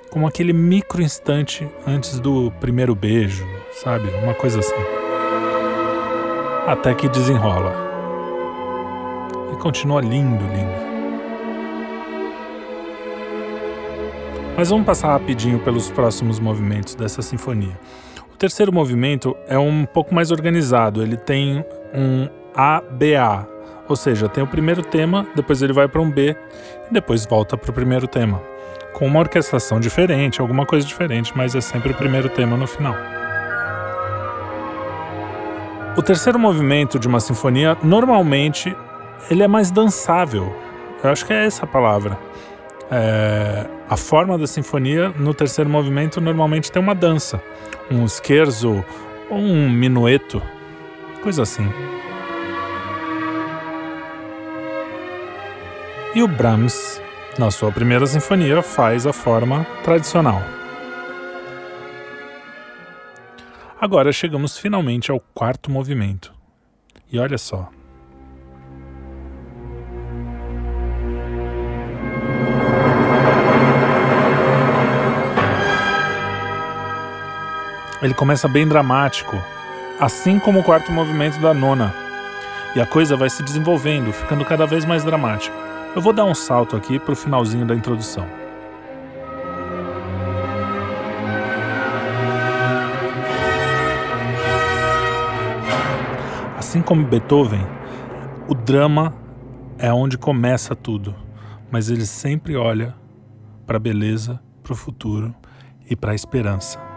como 0.09 0.27
aquele 0.27 0.51
micro 0.51 1.01
instante 1.01 1.65
antes 1.87 2.19
do 2.19 2.51
primeiro 2.59 2.93
beijo, 2.93 3.47
sabe? 3.81 4.09
Uma 4.21 4.33
coisa 4.33 4.59
assim. 4.59 4.75
Até 6.67 6.93
que 6.93 7.07
desenrola. 7.07 7.73
E 9.53 9.55
continua 9.55 10.01
lindo, 10.01 10.43
lindo. 10.43 10.89
Mas 14.57 14.69
vamos 14.69 14.85
passar 14.85 15.13
rapidinho 15.13 15.59
pelos 15.59 15.89
próximos 15.89 16.41
movimentos 16.41 16.93
dessa 16.93 17.21
sinfonia. 17.21 17.79
O 18.33 18.35
terceiro 18.35 18.73
movimento 18.73 19.33
é 19.47 19.57
um 19.57 19.85
pouco 19.85 20.13
mais 20.13 20.29
organizado, 20.29 21.01
ele 21.01 21.15
tem 21.15 21.63
um 21.93 22.27
ABA, 22.53 23.47
ou 23.89 23.95
seja, 23.95 24.29
tem 24.29 24.43
o 24.43 24.47
primeiro 24.47 24.83
tema, 24.83 25.27
depois 25.35 25.63
ele 25.63 25.73
vai 25.73 25.87
para 25.87 25.99
um 25.99 26.09
B 26.09 26.35
e 26.89 26.93
depois 26.93 27.25
volta 27.25 27.57
para 27.57 27.71
o 27.71 27.73
primeiro 27.73 28.07
tema. 28.07 28.39
Com 28.93 29.07
uma 29.07 29.19
orquestração 29.19 29.79
diferente, 29.79 30.39
alguma 30.39 30.65
coisa 30.65 30.85
diferente, 30.85 31.33
mas 31.35 31.55
é 31.55 31.61
sempre 31.61 31.91
o 31.91 31.95
primeiro 31.95 32.29
tema 32.29 32.55
no 32.55 32.67
final. 32.67 32.95
O 35.97 36.03
terceiro 36.03 36.37
movimento 36.37 36.99
de 36.99 37.07
uma 37.07 37.19
sinfonia, 37.19 37.75
normalmente, 37.83 38.75
ele 39.29 39.41
é 39.41 39.47
mais 39.47 39.71
dançável. 39.71 40.55
Eu 41.03 41.09
acho 41.09 41.25
que 41.25 41.33
é 41.33 41.45
essa 41.45 41.65
a 41.65 41.67
palavra. 41.67 42.17
É, 42.91 43.65
a 43.89 43.97
forma 43.97 44.37
da 44.37 44.45
sinfonia 44.45 45.09
no 45.17 45.33
terceiro 45.33 45.69
movimento 45.69 46.21
normalmente 46.21 46.71
tem 46.71 46.81
uma 46.81 46.95
dança, 46.95 47.41
um 47.91 48.07
scherzo 48.07 48.83
ou 49.29 49.37
um 49.37 49.69
minueto, 49.69 50.41
coisa 51.21 51.43
assim. 51.43 51.67
E 56.15 56.23
o 56.23 56.27
Brahms, 56.27 56.99
na 57.37 57.51
sua 57.51 57.71
primeira 57.71 58.07
sinfonia, 58.07 58.63
faz 58.63 59.05
a 59.05 59.13
forma 59.13 59.63
tradicional. 59.83 60.41
Agora 63.79 64.11
chegamos 64.11 64.57
finalmente 64.57 65.11
ao 65.11 65.19
quarto 65.35 65.69
movimento. 65.69 66.33
E 67.11 67.19
olha 67.19 67.37
só. 67.37 67.69
Ele 78.01 78.15
começa 78.15 78.47
bem 78.47 78.67
dramático, 78.67 79.35
assim 79.99 80.39
como 80.39 80.61
o 80.61 80.63
quarto 80.63 80.91
movimento 80.91 81.39
da 81.39 81.53
nona. 81.53 81.93
E 82.75 82.81
a 82.81 82.85
coisa 82.85 83.15
vai 83.15 83.29
se 83.29 83.43
desenvolvendo, 83.43 84.11
ficando 84.11 84.43
cada 84.43 84.65
vez 84.65 84.85
mais 84.85 85.03
dramática. 85.03 85.68
Eu 85.95 86.01
vou 86.03 86.13
dar 86.13 86.23
um 86.23 86.35
salto 86.35 86.75
aqui 86.75 86.99
para 86.99 87.13
o 87.13 87.15
finalzinho 87.15 87.65
da 87.65 87.73
introdução. 87.73 88.27
Assim 96.57 96.81
como 96.81 97.03
Beethoven, 97.05 97.65
o 98.47 98.53
drama 98.53 99.15
é 99.79 99.91
onde 99.91 100.17
começa 100.17 100.75
tudo, 100.75 101.15
mas 101.71 101.89
ele 101.89 102.05
sempre 102.05 102.55
olha 102.55 102.95
para 103.65 103.77
a 103.77 103.79
beleza, 103.79 104.39
para 104.61 104.73
o 104.73 104.75
futuro 104.75 105.33
e 105.89 105.95
para 105.95 106.11
a 106.11 106.15
esperança. 106.15 106.88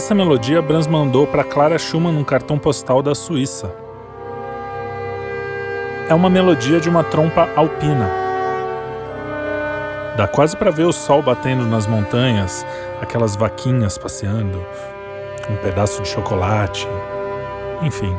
Essa 0.00 0.14
melodia 0.14 0.62
Brahms 0.62 0.86
mandou 0.86 1.26
para 1.26 1.44
Clara 1.44 1.78
Schumann 1.78 2.14
num 2.14 2.24
cartão 2.24 2.58
postal 2.58 3.02
da 3.02 3.14
Suíça. 3.14 3.70
É 6.08 6.14
uma 6.14 6.30
melodia 6.30 6.80
de 6.80 6.88
uma 6.88 7.04
trompa 7.04 7.46
alpina. 7.54 8.10
Dá 10.16 10.26
quase 10.26 10.56
para 10.56 10.70
ver 10.70 10.84
o 10.84 10.92
sol 10.92 11.20
batendo 11.20 11.66
nas 11.66 11.86
montanhas, 11.86 12.64
aquelas 12.98 13.36
vaquinhas 13.36 13.98
passeando, 13.98 14.64
um 15.50 15.56
pedaço 15.56 16.00
de 16.00 16.08
chocolate, 16.08 16.88
enfim. 17.82 18.16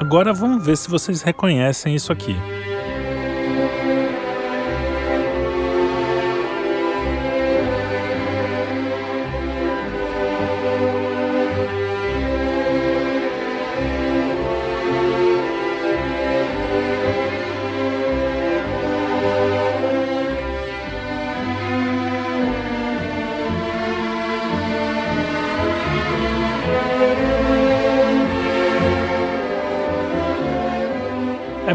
Agora 0.00 0.32
vamos 0.32 0.66
ver 0.66 0.76
se 0.76 0.90
vocês 0.90 1.22
reconhecem 1.22 1.94
isso 1.94 2.10
aqui. 2.10 2.36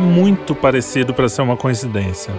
Muito 0.06 0.54
parecido 0.56 1.14
para 1.14 1.28
ser 1.28 1.42
uma 1.42 1.58
coincidência. 1.58 2.34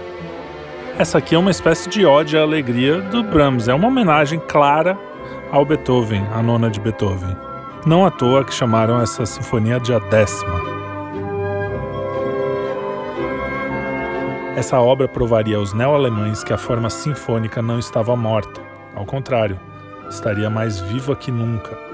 Essa 0.97 1.19
aqui 1.19 1.35
é 1.35 1.37
uma 1.37 1.51
espécie 1.51 1.89
de 1.89 2.05
ode 2.05 2.37
à 2.37 2.41
alegria 2.41 3.01
do 3.01 3.23
Brahms, 3.23 3.67
é 3.67 3.73
uma 3.73 3.87
homenagem 3.87 4.39
clara 4.39 4.97
ao 5.51 5.63
Beethoven, 5.63 6.25
a 6.33 6.41
nona 6.41 6.69
de 6.69 6.79
Beethoven. 6.79 7.35
Não 7.85 8.05
à 8.05 8.11
toa 8.11 8.43
que 8.43 8.53
chamaram 8.53 8.99
essa 8.99 9.25
sinfonia 9.25 9.79
de 9.79 9.93
a 9.93 9.99
décima. 9.99 10.77
essa 14.57 14.81
obra 14.81 15.07
provaria 15.07 15.57
aos 15.57 15.71
neo-alemães 15.71 16.43
que 16.43 16.51
a 16.51 16.57
forma 16.57 16.89
sinfônica 16.89 17.61
não 17.61 17.77
estava 17.77 18.15
morta. 18.15 18.59
Ao 18.95 19.05
contrário, 19.05 19.59
estaria 20.09 20.49
mais 20.49 20.79
viva 20.79 21.15
que 21.15 21.29
nunca. 21.29 21.86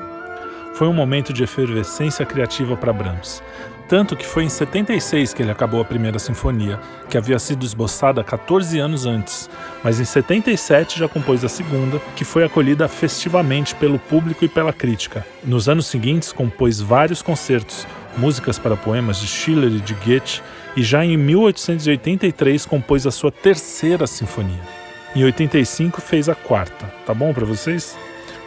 Foi 0.74 0.88
um 0.88 0.93
momento 0.93 1.32
de 1.32 1.43
efervescência 1.43 2.26
criativa 2.26 2.76
para 2.76 2.91
Brahms. 2.91 3.43
Tanto 3.88 4.15
que 4.15 4.26
foi 4.26 4.43
em 4.43 4.49
76 4.49 5.34
que 5.34 5.43
ele 5.43 5.51
acabou 5.51 5.80
a 5.80 5.86
primeira 5.86 6.17
sinfonia, 6.17 6.80
que 7.07 7.17
havia 7.17 7.38
sido 7.38 7.63
esboçada 7.63 8.24
14 8.24 8.80
anos 8.80 9.05
antes, 9.05 9.47
mas 9.84 9.99
em 9.99 10.05
77 10.05 10.97
já 10.97 11.07
compôs 11.07 11.43
a 11.43 11.49
segunda, 11.49 12.01
que 12.15 12.26
foi 12.26 12.43
acolhida 12.43 12.88
festivamente 12.88 13.76
pelo 13.76 13.99
público 13.99 14.43
e 14.43 14.49
pela 14.49 14.74
crítica. 14.74 15.24
Nos 15.43 15.69
anos 15.69 15.86
seguintes, 15.86 16.32
compôs 16.32 16.82
vários 16.82 17.21
concertos, 17.21 17.86
músicas 18.17 18.57
para 18.57 18.76
poemas 18.76 19.19
de 19.19 19.28
Schiller 19.28 19.71
e 19.71 19.80
de 19.80 19.93
Goethe, 19.93 20.41
e 20.76 20.82
já 20.82 21.05
em 21.05 21.15
1883 21.15 22.65
compôs 22.65 23.05
a 23.05 23.11
sua 23.11 23.32
terceira 23.32 24.07
sinfonia. 24.07 24.61
Em 25.15 25.24
85 25.24 26.01
fez 26.01 26.28
a 26.30 26.34
quarta. 26.34 26.91
Tá 27.05 27.13
bom 27.13 27.32
para 27.32 27.45
vocês? 27.45 27.95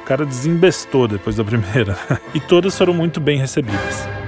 Cara 0.07 0.25
desembestou 0.25 1.09
depois 1.09 1.35
da 1.35 1.45
primeira. 1.45 1.99
e 2.33 2.39
todas 2.39 2.79
foram 2.79 2.95
muito 2.95 3.21
bem 3.21 3.39
recebidas. 3.39 4.26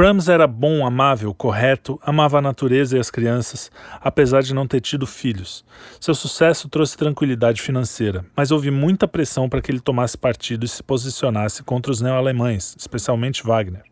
Brahms 0.00 0.30
era 0.30 0.46
bom, 0.46 0.86
amável, 0.86 1.34
correto, 1.34 2.00
amava 2.02 2.38
a 2.38 2.40
natureza 2.40 2.96
e 2.96 2.98
as 2.98 3.10
crianças, 3.10 3.70
apesar 4.00 4.40
de 4.40 4.54
não 4.54 4.66
ter 4.66 4.80
tido 4.80 5.06
filhos. 5.06 5.62
Seu 6.00 6.14
sucesso 6.14 6.70
trouxe 6.70 6.96
tranquilidade 6.96 7.60
financeira, 7.60 8.24
mas 8.34 8.50
houve 8.50 8.70
muita 8.70 9.06
pressão 9.06 9.46
para 9.46 9.60
que 9.60 9.70
ele 9.70 9.78
tomasse 9.78 10.16
partido 10.16 10.64
e 10.64 10.68
se 10.68 10.82
posicionasse 10.82 11.62
contra 11.62 11.92
os 11.92 12.00
neo-alemães, 12.00 12.74
especialmente 12.78 13.42
Wagner. 13.44 13.82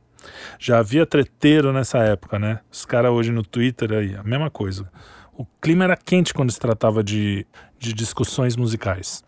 Já 0.59 0.79
havia 0.79 1.05
treteiro 1.05 1.75
nessa 1.75 1.99
época, 1.99 2.39
né? 2.39 2.61
Os 2.73 2.87
caras 2.87 3.13
hoje 3.13 3.31
no 3.31 3.43
Twitter 3.43 3.93
aí, 3.93 4.17
a 4.17 4.23
mesma 4.23 4.49
coisa. 4.49 4.91
O 5.37 5.45
clima 5.61 5.85
era 5.85 5.95
quente 5.95 6.33
quando 6.33 6.51
se 6.51 6.59
tratava 6.59 7.05
de, 7.05 7.47
de 7.79 7.93
discussões 7.93 8.57
musicais. 8.57 9.23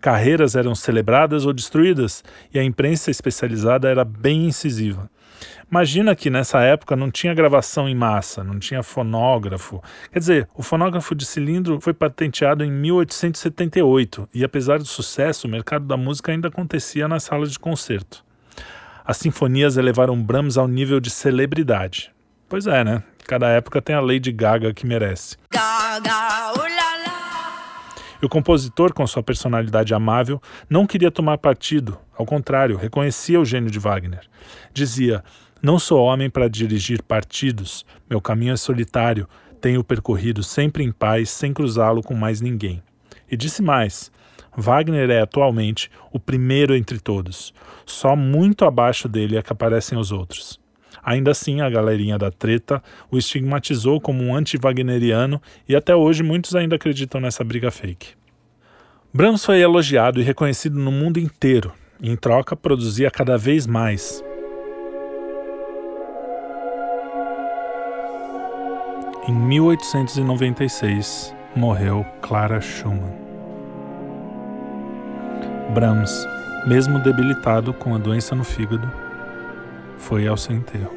Carreiras 0.00 0.56
eram 0.56 0.74
celebradas 0.74 1.46
ou 1.46 1.52
destruídas 1.52 2.24
e 2.52 2.58
a 2.58 2.64
imprensa 2.64 3.08
especializada 3.08 3.88
era 3.88 4.04
bem 4.04 4.46
incisiva. 4.46 5.08
Imagina 5.70 6.14
que 6.14 6.30
nessa 6.30 6.60
época 6.60 6.94
não 6.94 7.10
tinha 7.10 7.34
gravação 7.34 7.88
em 7.88 7.94
massa, 7.94 8.44
não 8.44 8.58
tinha 8.58 8.82
fonógrafo. 8.82 9.82
Quer 10.12 10.18
dizer, 10.18 10.48
o 10.54 10.62
fonógrafo 10.62 11.14
de 11.14 11.24
cilindro 11.24 11.80
foi 11.80 11.92
patenteado 11.92 12.64
em 12.64 12.70
1878 12.70 14.28
e, 14.32 14.44
apesar 14.44 14.78
do 14.78 14.84
sucesso, 14.84 15.46
o 15.46 15.50
mercado 15.50 15.86
da 15.86 15.96
música 15.96 16.32
ainda 16.32 16.48
acontecia 16.48 17.08
nas 17.08 17.24
salas 17.24 17.52
de 17.52 17.58
concerto. 17.58 18.24
As 19.04 19.16
sinfonias 19.16 19.76
elevaram 19.76 20.22
Brahms 20.22 20.56
ao 20.56 20.66
nível 20.66 21.00
de 21.00 21.10
celebridade. 21.10 22.10
Pois 22.48 22.66
é, 22.66 22.84
né? 22.84 23.02
Cada 23.26 23.48
época 23.48 23.82
tem 23.82 23.96
a 23.96 24.00
Lady 24.00 24.30
Gaga 24.30 24.72
que 24.72 24.86
merece. 24.86 25.36
Gaga, 25.50 26.52
e 28.24 28.26
o 28.26 28.28
compositor, 28.30 28.94
com 28.94 29.06
sua 29.06 29.22
personalidade 29.22 29.92
amável, 29.92 30.40
não 30.68 30.86
queria 30.86 31.10
tomar 31.10 31.36
partido, 31.36 31.98
ao 32.16 32.24
contrário, 32.24 32.74
reconhecia 32.74 33.38
o 33.38 33.44
gênio 33.44 33.70
de 33.70 33.78
Wagner. 33.78 34.22
Dizia: 34.72 35.22
Não 35.62 35.78
sou 35.78 36.02
homem 36.02 36.30
para 36.30 36.48
dirigir 36.48 37.02
partidos, 37.02 37.84
meu 38.08 38.22
caminho 38.22 38.54
é 38.54 38.56
solitário, 38.56 39.28
tenho 39.60 39.84
percorrido 39.84 40.42
sempre 40.42 40.82
em 40.82 40.90
paz, 40.90 41.28
sem 41.28 41.52
cruzá-lo 41.52 42.02
com 42.02 42.14
mais 42.14 42.40
ninguém. 42.40 42.82
E 43.30 43.36
disse 43.36 43.60
mais: 43.60 44.10
Wagner 44.56 45.10
é 45.10 45.20
atualmente 45.20 45.90
o 46.10 46.18
primeiro 46.18 46.74
entre 46.74 46.98
todos. 46.98 47.52
Só 47.84 48.16
muito 48.16 48.64
abaixo 48.64 49.06
dele 49.06 49.36
é 49.36 49.42
que 49.42 49.52
aparecem 49.52 49.98
os 49.98 50.10
outros. 50.10 50.58
Ainda 51.02 51.30
assim, 51.30 51.60
a 51.60 51.70
galerinha 51.70 52.18
da 52.18 52.30
treta 52.30 52.82
o 53.10 53.18
estigmatizou 53.18 54.00
como 54.00 54.22
um 54.22 54.34
anti-wagneriano 54.34 55.40
e 55.68 55.74
até 55.74 55.94
hoje 55.94 56.22
muitos 56.22 56.54
ainda 56.54 56.76
acreditam 56.76 57.20
nessa 57.20 57.42
briga 57.42 57.70
fake. 57.70 58.08
Brahms 59.12 59.44
foi 59.44 59.60
elogiado 59.60 60.20
e 60.20 60.24
reconhecido 60.24 60.78
no 60.78 60.90
mundo 60.90 61.18
inteiro, 61.18 61.72
e 62.00 62.10
em 62.10 62.16
troca 62.16 62.56
produzia 62.56 63.10
cada 63.10 63.38
vez 63.38 63.66
mais. 63.66 64.22
Em 69.28 69.32
1896 69.32 71.34
morreu 71.56 72.04
Clara 72.20 72.60
Schumann. 72.60 73.24
Brahms, 75.72 76.26
mesmo 76.66 76.98
debilitado 76.98 77.72
com 77.72 77.94
a 77.94 77.98
doença 77.98 78.34
no 78.34 78.44
fígado, 78.44 78.90
foi 80.04 80.28
ao 80.28 80.36
seu 80.36 80.54
enterro. 80.54 80.92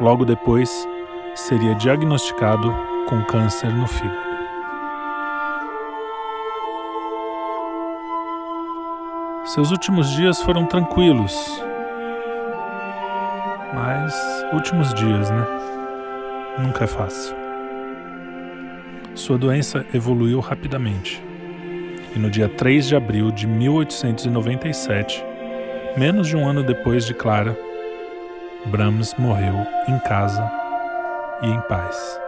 Logo 0.00 0.24
depois, 0.24 0.88
seria 1.34 1.74
diagnosticado 1.74 2.74
com 3.06 3.22
câncer 3.24 3.70
no 3.70 3.86
fígado. 3.86 4.32
Seus 9.44 9.70
últimos 9.70 10.10
dias 10.12 10.40
foram 10.40 10.64
tranquilos, 10.64 11.62
mas 13.74 14.14
últimos 14.54 14.94
dias, 14.94 15.30
né? 15.30 15.46
Nunca 16.58 16.84
é 16.84 16.86
fácil. 16.86 17.36
Sua 19.14 19.36
doença 19.36 19.84
evoluiu 19.92 20.40
rapidamente 20.40 21.22
e 22.16 22.18
no 22.18 22.30
dia 22.30 22.48
3 22.48 22.88
de 22.88 22.96
abril 22.96 23.30
de 23.30 23.46
1897 23.46 25.31
Menos 25.96 26.26
de 26.26 26.36
um 26.36 26.48
ano 26.48 26.62
depois 26.62 27.04
de 27.04 27.12
Clara, 27.12 27.54
Brahms 28.66 29.14
morreu 29.18 29.54
em 29.86 29.98
casa 29.98 30.50
e 31.42 31.48
em 31.48 31.60
paz. 31.62 32.21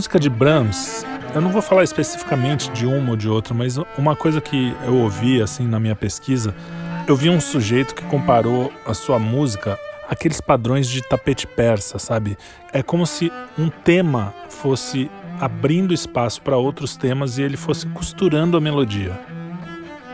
Música 0.00 0.18
de 0.18 0.30
Brahms, 0.30 1.04
eu 1.34 1.42
não 1.42 1.50
vou 1.50 1.60
falar 1.60 1.84
especificamente 1.84 2.70
de 2.70 2.86
uma 2.86 3.10
ou 3.10 3.16
de 3.18 3.28
outra, 3.28 3.52
mas 3.52 3.76
uma 3.98 4.16
coisa 4.16 4.40
que 4.40 4.74
eu 4.86 4.96
ouvi 4.96 5.42
assim 5.42 5.68
na 5.68 5.78
minha 5.78 5.94
pesquisa, 5.94 6.54
eu 7.06 7.14
vi 7.14 7.28
um 7.28 7.38
sujeito 7.38 7.94
que 7.94 8.02
comparou 8.04 8.72
a 8.86 8.94
sua 8.94 9.18
música 9.18 9.78
àqueles 10.08 10.40
padrões 10.40 10.88
de 10.88 11.06
tapete 11.06 11.46
persa, 11.46 11.98
sabe? 11.98 12.38
É 12.72 12.82
como 12.82 13.06
se 13.06 13.30
um 13.58 13.68
tema 13.68 14.32
fosse 14.48 15.10
abrindo 15.38 15.92
espaço 15.92 16.40
para 16.40 16.56
outros 16.56 16.96
temas 16.96 17.36
e 17.36 17.42
ele 17.42 17.58
fosse 17.58 17.86
costurando 17.88 18.56
a 18.56 18.60
melodia. 18.60 19.20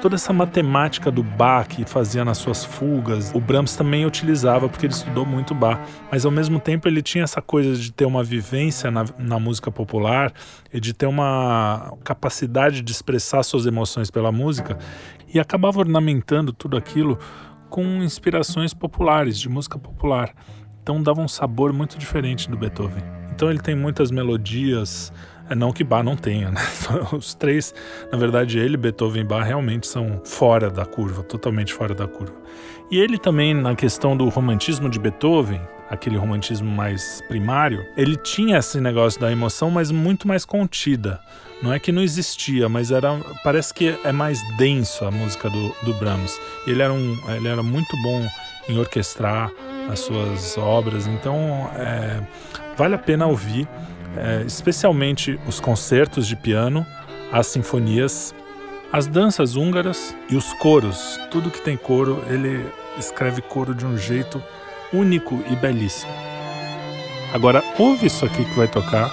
Toda 0.01 0.14
essa 0.14 0.32
matemática 0.32 1.11
do 1.11 1.22
Bach 1.22 1.66
que 1.68 1.84
fazia 1.84 2.24
nas 2.24 2.38
suas 2.38 2.64
fugas, 2.64 3.32
o 3.34 3.40
Brahms 3.40 3.74
também 3.74 4.05
utilizava 4.05 4.68
porque 4.68 4.86
ele 4.86 4.92
estudou 4.92 5.24
muito 5.24 5.55
Bach, 5.55 5.80
mas 6.12 6.24
ao 6.24 6.30
mesmo 6.30 6.61
tempo 6.61 6.86
ele 6.86 7.03
tinha 7.03 7.24
essa 7.24 7.40
coisa 7.40 7.74
de 7.74 7.90
ter 7.90 8.05
uma 8.05 8.22
vivência 8.22 8.90
na, 8.90 9.05
na 9.18 9.38
música 9.38 9.70
popular 9.70 10.32
e 10.72 10.78
de 10.78 10.92
ter 10.92 11.07
uma 11.07 11.94
capacidade 12.05 12.82
de 12.82 12.92
expressar 12.92 13.42
suas 13.42 13.66
emoções 13.66 14.11
pela 14.11 14.30
música 14.30 14.78
e 15.32 15.40
acabava 15.40 15.80
ornamentando 15.80 16.53
tudo 16.53 16.76
aquilo 16.76 17.18
com 17.68 17.82
inspirações 18.03 18.72
populares, 18.72 19.38
de 19.38 19.49
música 19.49 19.78
popular. 19.78 20.32
Então 20.82 21.03
dava 21.03 21.20
um 21.20 21.28
sabor 21.28 21.72
muito 21.72 21.99
diferente 21.99 22.49
do 22.49 22.57
Beethoven. 22.57 23.03
Então 23.34 23.51
ele 23.51 23.61
tem 23.61 23.74
muitas 23.74 24.11
melodias, 24.11 25.12
não 25.55 25.72
que 25.72 25.84
Bach 25.84 26.05
não 26.05 26.16
tenha, 26.16 26.51
né? 26.51 26.61
Os 27.12 27.34
três, 27.34 27.74
na 28.11 28.18
verdade, 28.18 28.59
ele, 28.59 28.76
Beethoven 28.76 29.22
e 29.22 29.24
Bach 29.24 29.47
realmente 29.47 29.86
são 29.86 30.20
fora 30.24 30.70
da 30.70 30.84
curva, 30.84 31.22
totalmente 31.22 31.72
fora 31.72 31.94
da 31.94 32.07
curva. 32.07 32.34
E 32.90 32.99
ele 32.99 33.18
também, 33.18 33.55
na 33.55 33.74
questão 33.74 34.16
do 34.16 34.28
romantismo 34.28 34.88
de 34.88 34.99
Beethoven, 34.99 35.61
aquele 35.88 36.16
romantismo 36.16 36.70
mais 36.70 37.20
primário, 37.28 37.84
ele 37.97 38.16
tinha 38.16 38.59
esse 38.59 38.80
negócio 38.80 39.20
da 39.20 39.30
emoção, 39.30 39.70
mas 39.70 39.90
muito 39.90 40.26
mais 40.26 40.44
contida. 40.44 41.20
Não 41.62 41.72
é 41.72 41.78
que 41.78 41.90
não 41.90 42.03
existia, 42.03 42.68
mas 42.68 42.90
era 42.90 43.18
parece 43.42 43.72
que 43.72 43.99
é 44.05 44.12
mais 44.12 44.42
denso 44.57 45.05
a 45.05 45.11
música 45.11 45.49
do, 45.49 45.68
do 45.84 45.94
Brahms. 45.94 46.38
Ele 46.66 46.82
era, 46.82 46.92
um, 46.92 47.18
ele 47.34 47.49
era 47.49 47.62
muito 47.62 47.97
bom 48.03 48.26
em 48.68 48.78
orquestrar 48.78 49.51
as 49.90 50.01
suas 50.01 50.59
obras, 50.59 51.07
então 51.07 51.70
é, 51.76 52.20
vale 52.76 52.94
a 52.94 52.99
pena 52.99 53.26
ouvir, 53.26 53.66
é, 54.18 54.42
especialmente 54.46 55.38
os 55.46 55.60
concertos 55.60 56.26
de 56.26 56.36
piano, 56.36 56.86
as 57.32 57.46
sinfonias, 57.46 58.34
as 58.92 59.06
danças 59.06 59.56
húngaras 59.56 60.14
e 60.28 60.36
os 60.36 60.52
coros. 60.54 61.18
Tudo 61.30 61.50
que 61.50 61.60
tem 61.60 61.76
coro, 61.76 62.22
ele 62.28 62.66
escreve 62.98 63.42
coro 63.42 63.74
de 63.74 63.84
um 63.84 63.96
jeito 63.96 64.42
único 64.92 65.42
e 65.50 65.56
belíssimo. 65.56 66.12
Agora 67.32 67.62
ouve 67.78 68.06
isso 68.06 68.24
aqui 68.24 68.44
que 68.44 68.54
vai 68.54 68.68
tocar, 68.68 69.10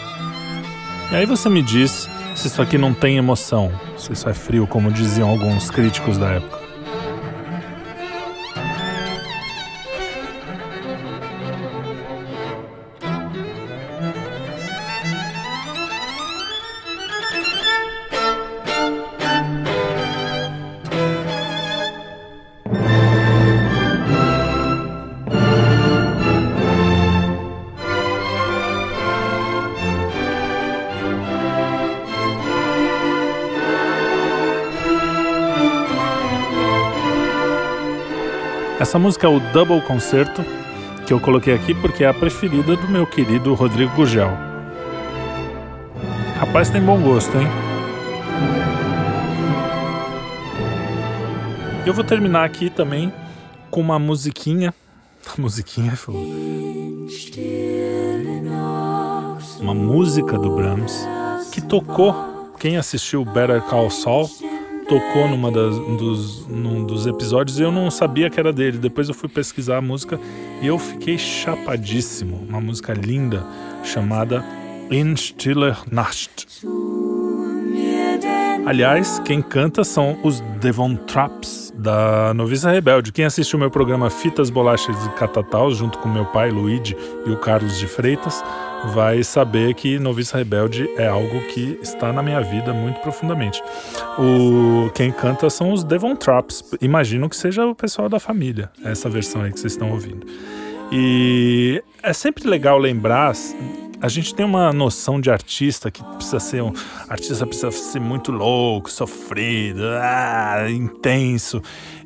e 1.12 1.16
aí 1.16 1.26
você 1.26 1.50
me 1.50 1.62
diz 1.62 2.10
se 2.36 2.48
isso 2.48 2.62
aqui 2.62 2.78
não 2.78 2.94
tem 2.94 3.18
emoção, 3.18 3.72
se 3.98 4.14
isso 4.14 4.28
é 4.28 4.34
frio, 4.34 4.66
como 4.66 4.92
diziam 4.92 5.30
alguns 5.30 5.70
críticos 5.70 6.18
da 6.18 6.32
época. 6.32 6.63
Essa 38.84 39.00
música 39.00 39.26
é 39.26 39.30
o 39.30 39.40
Double 39.54 39.80
Concerto, 39.80 40.44
que 41.08 41.14
eu 41.14 41.20
coloquei 41.22 41.54
aqui 41.54 41.74
porque 41.74 42.04
é 42.04 42.08
a 42.10 42.14
preferida 42.14 42.76
do 42.76 42.86
meu 42.90 43.08
querido 43.08 43.54
Rodrigo 43.54 43.96
Gugel. 43.96 44.30
Rapaz, 46.38 46.70
tem 46.70 46.82
bom 46.82 47.00
gosto, 47.02 47.32
hein? 47.38 47.48
Eu 51.86 51.94
vou 51.94 52.04
terminar 52.04 52.44
aqui 52.44 52.70
também 52.70 53.14
com 53.72 53.80
uma 53.80 53.98
musiquinha. 53.98 54.74
Musiquinha 55.40 55.96
foi. 55.96 56.16
Uma 59.62 59.74
música 59.74 60.38
do 60.38 60.58
Brahms 60.58 61.08
que 61.54 61.62
tocou. 61.62 62.52
Quem 62.60 62.76
assistiu 62.76 63.24
Better 63.24 63.62
Call 63.62 63.90
Saul 63.90 64.30
tocou 64.88 65.28
numa 65.28 65.52
das, 65.52 65.78
dos, 65.98 66.48
num 66.48 66.86
dos 66.86 67.06
episódios 67.06 67.60
e 67.60 67.64
eu 67.64 67.72
não 67.72 67.90
sabia 67.90 68.30
que 68.30 68.40
era 68.40 68.54
dele. 68.54 68.78
Depois 68.78 69.08
eu 69.08 69.14
fui 69.14 69.30
pesquisar 69.30 69.78
a 69.78 69.82
música 69.82 70.20
e 70.62 70.68
eu 70.68 70.78
fiquei 70.78 71.18
chapadíssimo. 71.18 72.46
Uma 72.48 72.62
música 72.62 72.94
linda 72.94 73.44
chamada 73.84 74.44
In 74.92 75.16
Stiller 75.16 75.78
Nacht. 75.92 76.48
Aliás, 78.66 79.20
quem 79.26 79.42
canta 79.42 79.84
são 79.84 80.18
os 80.24 80.40
Devon 80.62 80.96
Traps, 80.96 81.74
da 81.76 82.34
Noviça 82.34 82.72
Rebelde. 82.72 83.12
Quem 83.12 83.26
assistiu 83.26 83.60
meu 83.60 83.70
programa 83.70 84.10
Fitas, 84.10 84.50
Bolachas 84.50 85.06
e 85.06 85.10
Catatal, 85.10 85.72
junto 85.72 85.98
com 85.98 86.08
meu 86.08 86.26
pai, 86.26 86.50
Luigi, 86.50 86.96
e 87.26 87.30
o 87.30 87.38
Carlos 87.38 87.78
de 87.78 87.88
Freitas, 87.88 88.42
vai 88.90 89.24
saber 89.24 89.74
que 89.74 89.98
Noviça 90.00 90.38
Rebelde 90.38 90.90
é 90.98 91.08
algo 91.08 91.42
que 91.48 91.80
está 91.82 92.12
na 92.12 92.22
minha 92.22 92.42
vida 92.42 92.74
muito 92.74 93.00
profundamente. 93.00 93.62
O 94.18 94.90
quem 94.94 95.12
canta 95.12 95.50
são 95.50 95.72
os 95.72 95.84
Devon 95.84 96.16
Traps. 96.16 96.64
Imagino 96.82 97.30
que 97.30 97.36
seja 97.36 97.66
o 97.66 97.76
pessoal 97.76 98.10
da 98.10 98.20
família, 98.20 98.72
essa 98.84 99.10
versão 99.10 99.42
aí 99.42 99.52
que 99.52 99.60
vocês 99.60 99.74
estão 99.74 99.92
ouvindo. 99.92 100.28
E 100.92 101.84
é 102.02 102.14
sempre 102.14 102.48
legal 102.48 102.78
lembrar 102.78 103.34
a 104.04 104.10
gente 104.10 104.36
tem 104.36 104.46
uma 104.46 104.74
noção 104.74 105.22
de 105.22 105.32
artista 105.32 105.90
que 105.90 106.04
precisa 106.04 106.38
ser 106.38 106.62
um 106.62 106.74
artista 107.08 107.48
precisa 107.48 107.72
ser 107.72 108.02
muito 108.02 108.34
louco, 108.34 108.92
sofrido, 108.92 109.82
ah, 110.02 110.66
intenso 110.70 111.62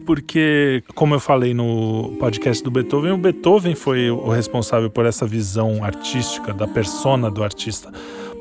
porque, 0.07 0.81
como 0.95 1.13
eu 1.13 1.19
falei 1.19 1.53
no 1.53 2.15
podcast 2.17 2.63
do 2.63 2.71
Beethoven, 2.71 3.11
o 3.11 3.17
Beethoven 3.17 3.75
foi 3.75 4.09
o 4.09 4.29
responsável 4.29 4.89
por 4.89 5.05
essa 5.05 5.27
visão 5.27 5.83
artística, 5.83 6.53
da 6.53 6.65
persona 6.65 7.29
do 7.29 7.43
artista. 7.43 7.91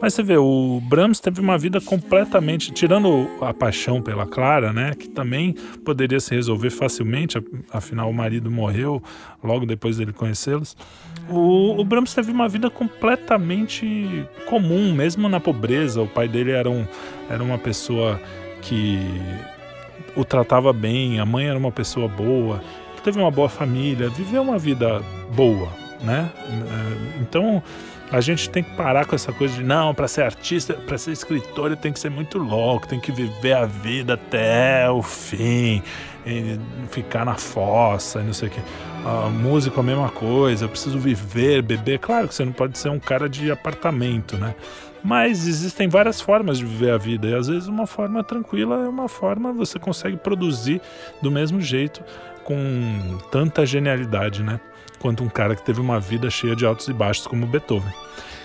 Mas 0.00 0.14
você 0.14 0.22
vê, 0.22 0.36
o 0.36 0.80
Brahms 0.84 1.18
teve 1.18 1.40
uma 1.40 1.58
vida 1.58 1.80
completamente, 1.80 2.70
tirando 2.70 3.28
a 3.40 3.52
paixão 3.52 4.00
pela 4.00 4.24
Clara, 4.26 4.72
né, 4.72 4.94
que 4.94 5.08
também 5.08 5.54
poderia 5.84 6.20
se 6.20 6.36
resolver 6.36 6.70
facilmente, 6.70 7.42
afinal 7.72 8.08
o 8.08 8.14
marido 8.14 8.48
morreu 8.48 9.02
logo 9.42 9.66
depois 9.66 9.96
dele 9.96 10.12
conhecê-los. 10.12 10.76
O, 11.28 11.80
o, 11.80 11.84
Brahms 11.84 12.14
teve 12.14 12.30
uma 12.30 12.48
vida 12.48 12.70
completamente 12.70 14.24
comum, 14.46 14.94
mesmo 14.94 15.28
na 15.28 15.40
pobreza. 15.40 16.00
O 16.00 16.06
pai 16.06 16.28
dele 16.28 16.52
era, 16.52 16.70
um, 16.70 16.86
era 17.28 17.42
uma 17.42 17.58
pessoa 17.58 18.20
que 18.62 19.00
o 20.16 20.24
tratava 20.24 20.72
bem, 20.72 21.20
a 21.20 21.26
mãe 21.26 21.46
era 21.46 21.58
uma 21.58 21.70
pessoa 21.70 22.08
boa, 22.08 22.60
teve 23.04 23.20
uma 23.20 23.30
boa 23.30 23.48
família, 23.48 24.08
viveu 24.08 24.42
uma 24.42 24.58
vida 24.58 25.00
boa, 25.32 25.68
né? 26.02 26.28
É, 26.48 27.20
então 27.20 27.62
a 28.10 28.20
gente 28.20 28.50
tem 28.50 28.62
que 28.62 28.70
parar 28.76 29.04
com 29.04 29.14
essa 29.14 29.32
coisa 29.32 29.54
de 29.54 29.62
não, 29.62 29.94
para 29.94 30.08
ser 30.08 30.22
artista, 30.22 30.74
para 30.74 30.96
ser 30.98 31.12
escritor, 31.12 31.76
tenho 31.76 31.94
que 31.94 32.00
ser 32.00 32.10
muito 32.10 32.38
louco, 32.38 32.86
tem 32.86 32.98
que 32.98 33.12
viver 33.12 33.52
a 33.52 33.66
vida 33.66 34.14
até 34.14 34.90
o 34.90 35.02
fim, 35.02 35.82
ficar 36.90 37.24
na 37.24 37.34
fossa, 37.34 38.22
não 38.22 38.32
sei 38.32 38.48
o 38.48 38.50
que. 38.50 38.60
A 39.04 39.28
música 39.28 39.76
é 39.76 39.80
a 39.80 39.82
mesma 39.84 40.08
coisa, 40.08 40.64
eu 40.64 40.68
preciso 40.68 40.98
viver, 40.98 41.62
beber. 41.62 42.00
Claro 42.00 42.26
que 42.26 42.34
você 42.34 42.44
não 42.44 42.52
pode 42.52 42.76
ser 42.78 42.90
um 42.90 42.98
cara 42.98 43.28
de 43.28 43.50
apartamento, 43.50 44.36
né? 44.36 44.54
Mas 45.03 45.47
existem 45.47 45.88
várias 45.88 46.20
formas 46.20 46.59
de 46.59 46.64
viver 46.64 46.90
a 46.90 46.99
vida 46.99 47.28
e 47.28 47.34
às 47.34 47.49
vezes 47.49 47.68
uma 47.68 47.86
forma 47.86 48.24
tranquila 48.24 48.84
é 48.84 48.88
uma 48.88 49.09
forma 49.09 49.53
você 49.53 49.78
consegue 49.78 50.16
produzir 50.16 50.80
do 51.22 51.30
mesmo 51.30 51.61
jeito 51.61 52.03
com 52.44 53.18
tanta 53.30 53.66
genialidade, 53.66 54.42
né? 54.42 54.61
Quanto 55.01 55.22
um 55.22 55.28
cara 55.28 55.55
que 55.55 55.64
teve 55.64 55.80
uma 55.80 56.01
vida 56.01 56.30
cheia 56.30 56.57
de 56.57 56.64
altos 56.64 56.88
e 56.88 56.92
baixos 56.92 57.26
como 57.26 57.47
Beethoven. 57.47 57.92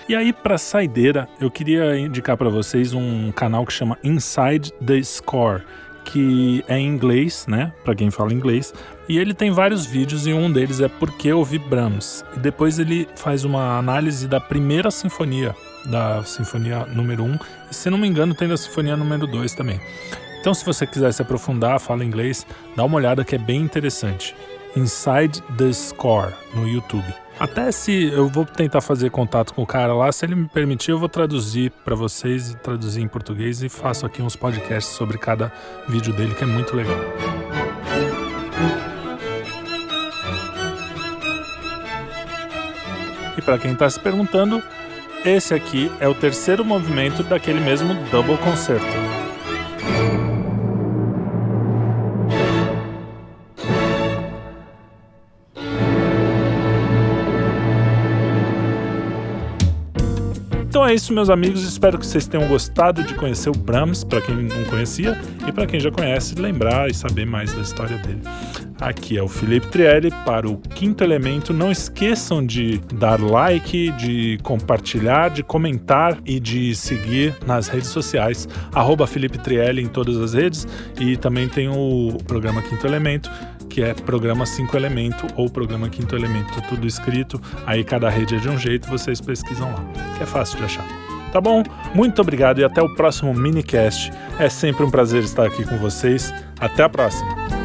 E 0.10 0.16
aí, 0.16 0.34
para 0.34 0.58
saideira, 0.58 1.30
eu 1.40 1.50
queria 1.50 1.98
indicar 1.98 2.36
para 2.36 2.50
vocês 2.50 2.94
um 2.94 3.32
canal 3.32 3.66
que 3.66 3.72
chama 3.72 3.98
Inside 4.04 4.74
the 4.86 5.02
Score, 5.02 5.62
que 6.04 6.66
é 6.68 6.78
em 6.78 6.88
inglês, 6.88 7.46
né? 7.48 7.72
Para 7.84 7.96
quem 7.96 8.12
fala 8.12 8.34
inglês. 8.34 8.74
E 9.08 9.18
ele 9.18 9.34
tem 9.34 9.52
vários 9.52 9.86
vídeos 9.86 10.28
e 10.28 10.34
um 10.34 10.52
deles 10.52 10.82
é 10.82 10.88
Por 10.88 11.16
que 11.16 11.32
ouvir 11.32 11.60
Brahms. 11.60 12.26
E 12.36 12.40
depois 12.40 12.80
ele 12.80 13.08
faz 13.16 13.46
uma 13.46 13.78
análise 13.78 14.28
da 14.28 14.40
primeira 14.40 14.92
sinfonia 14.92 15.56
da 15.86 16.24
Sinfonia 16.24 16.86
número 16.86 17.24
1, 17.24 17.40
e 17.72 17.74
se 17.74 17.90
não 17.90 17.98
me 17.98 18.08
engano 18.08 18.34
tem 18.36 18.48
da 18.48 18.58
Sinfonia 18.58 18.96
número 18.96 19.26
2 19.28 19.54
também. 19.54 19.80
Então, 20.40 20.54
se 20.54 20.66
você 20.66 20.88
quiser 20.88 21.14
se 21.14 21.22
aprofundar, 21.22 21.80
fala 21.80 22.04
inglês, 22.04 22.48
dá 22.76 22.84
uma 22.84 22.98
olhada 22.98 23.24
que 23.24 23.36
é 23.36 23.38
bem 23.38 23.62
interessante. 23.62 24.36
Inside 24.76 25.42
the 25.58 25.72
Score 25.72 26.34
no 26.56 26.68
YouTube. 26.68 27.14
Até 27.40 27.72
se 27.72 28.06
eu 28.06 28.28
vou 28.28 28.46
tentar 28.46 28.82
fazer 28.82 29.10
contato 29.10 29.54
com 29.54 29.64
o 29.64 29.68
cara 29.68 29.94
lá, 29.94 30.12
se 30.12 30.26
ele 30.26 30.36
me 30.36 30.48
permitir, 30.48 30.92
eu 30.92 31.00
vou 31.00 31.10
traduzir 31.10 31.72
para 31.84 31.96
vocês, 31.96 32.56
traduzir 32.64 33.02
em 33.02 33.08
português 33.08 33.64
e 33.64 33.70
faço 33.70 34.06
aqui 34.06 34.22
uns 34.22 34.36
podcasts 34.36 34.96
sobre 34.96 35.18
cada 35.18 35.52
vídeo 35.88 36.14
dele, 36.14 36.34
que 36.34 36.44
é 36.44 36.48
muito 36.48 36.76
legal. 36.76 36.98
E 43.38 43.42
para 43.42 43.58
quem 43.58 43.74
está 43.74 43.90
se 43.90 44.00
perguntando, 44.00 44.62
esse 45.24 45.54
aqui 45.54 45.92
é 46.00 46.08
o 46.08 46.14
terceiro 46.14 46.66
movimento 46.66 47.24
daquele 47.24 47.60
mesmo 47.60 47.94
double 48.10 48.38
concerto. 48.38 48.86
Então 60.68 60.86
é 60.86 60.94
isso, 60.94 61.14
meus 61.14 61.30
amigos. 61.30 61.64
Espero 61.64 62.00
que 62.00 62.06
vocês 62.06 62.26
tenham 62.26 62.48
gostado 62.48 63.04
de 63.04 63.14
conhecer 63.14 63.50
o 63.50 63.54
Brahms, 63.54 64.04
para 64.04 64.22
quem 64.22 64.36
não 64.36 64.64
conhecia, 64.66 65.20
e 65.46 65.52
para 65.52 65.68
quem 65.68 65.80
já 65.80 65.92
conhece, 65.92 66.34
lembrar 66.36 66.90
e 66.90 66.94
saber 66.94 67.26
mais 67.26 67.54
da 67.54 67.62
história 67.62 67.98
dele. 67.98 68.22
Aqui 68.82 69.16
é 69.16 69.22
o 69.22 69.28
Felipe 69.28 69.68
Trielli 69.68 70.10
para 70.26 70.50
o 70.50 70.58
Quinto 70.58 71.04
Elemento. 71.04 71.54
Não 71.54 71.72
esqueçam 71.72 72.44
de 72.44 72.80
dar 72.96 73.22
like, 73.22 73.92
de 73.92 74.40
compartilhar, 74.42 75.30
de 75.30 75.44
comentar 75.44 76.18
e 76.26 76.40
de 76.40 76.74
seguir 76.74 77.36
nas 77.46 77.68
redes 77.68 77.90
sociais. 77.90 78.50
Arroba 78.74 79.06
Felipe 79.06 79.38
Trielli 79.38 79.84
em 79.84 79.88
todas 79.88 80.18
as 80.18 80.34
redes. 80.34 80.68
E 81.00 81.16
também 81.16 81.48
tem 81.48 81.70
o 81.70 82.18
programa 82.26 82.60
Quinto 82.64 82.88
Elemento, 82.88 83.30
que 83.70 83.84
é 83.84 83.94
programa 83.94 84.48
Cinco 84.48 84.76
Elemento 84.76 85.28
ou 85.36 85.48
programa 85.48 85.88
Quinto 85.88 86.16
Elemento, 86.16 86.60
tudo 86.68 86.88
escrito. 86.88 87.40
Aí 87.68 87.84
cada 87.84 88.10
rede 88.10 88.36
é 88.36 88.40
de 88.40 88.50
um 88.50 88.58
jeito, 88.58 88.90
vocês 88.90 89.22
pesquisam 89.22 89.72
lá, 89.72 89.86
que 90.18 90.24
é 90.24 90.26
fácil 90.26 90.58
de 90.58 90.64
achar. 90.64 90.86
Tá 91.32 91.40
bom? 91.40 91.62
Muito 91.94 92.20
obrigado 92.20 92.60
e 92.60 92.64
até 92.64 92.82
o 92.82 92.90
próximo 92.96 93.32
minicast. 93.32 94.12
É 94.40 94.50
sempre 94.50 94.84
um 94.84 94.90
prazer 94.90 95.24
estar 95.24 95.46
aqui 95.46 95.64
com 95.64 95.78
vocês. 95.78 96.34
Até 96.60 96.82
a 96.82 96.90
próxima! 96.90 97.61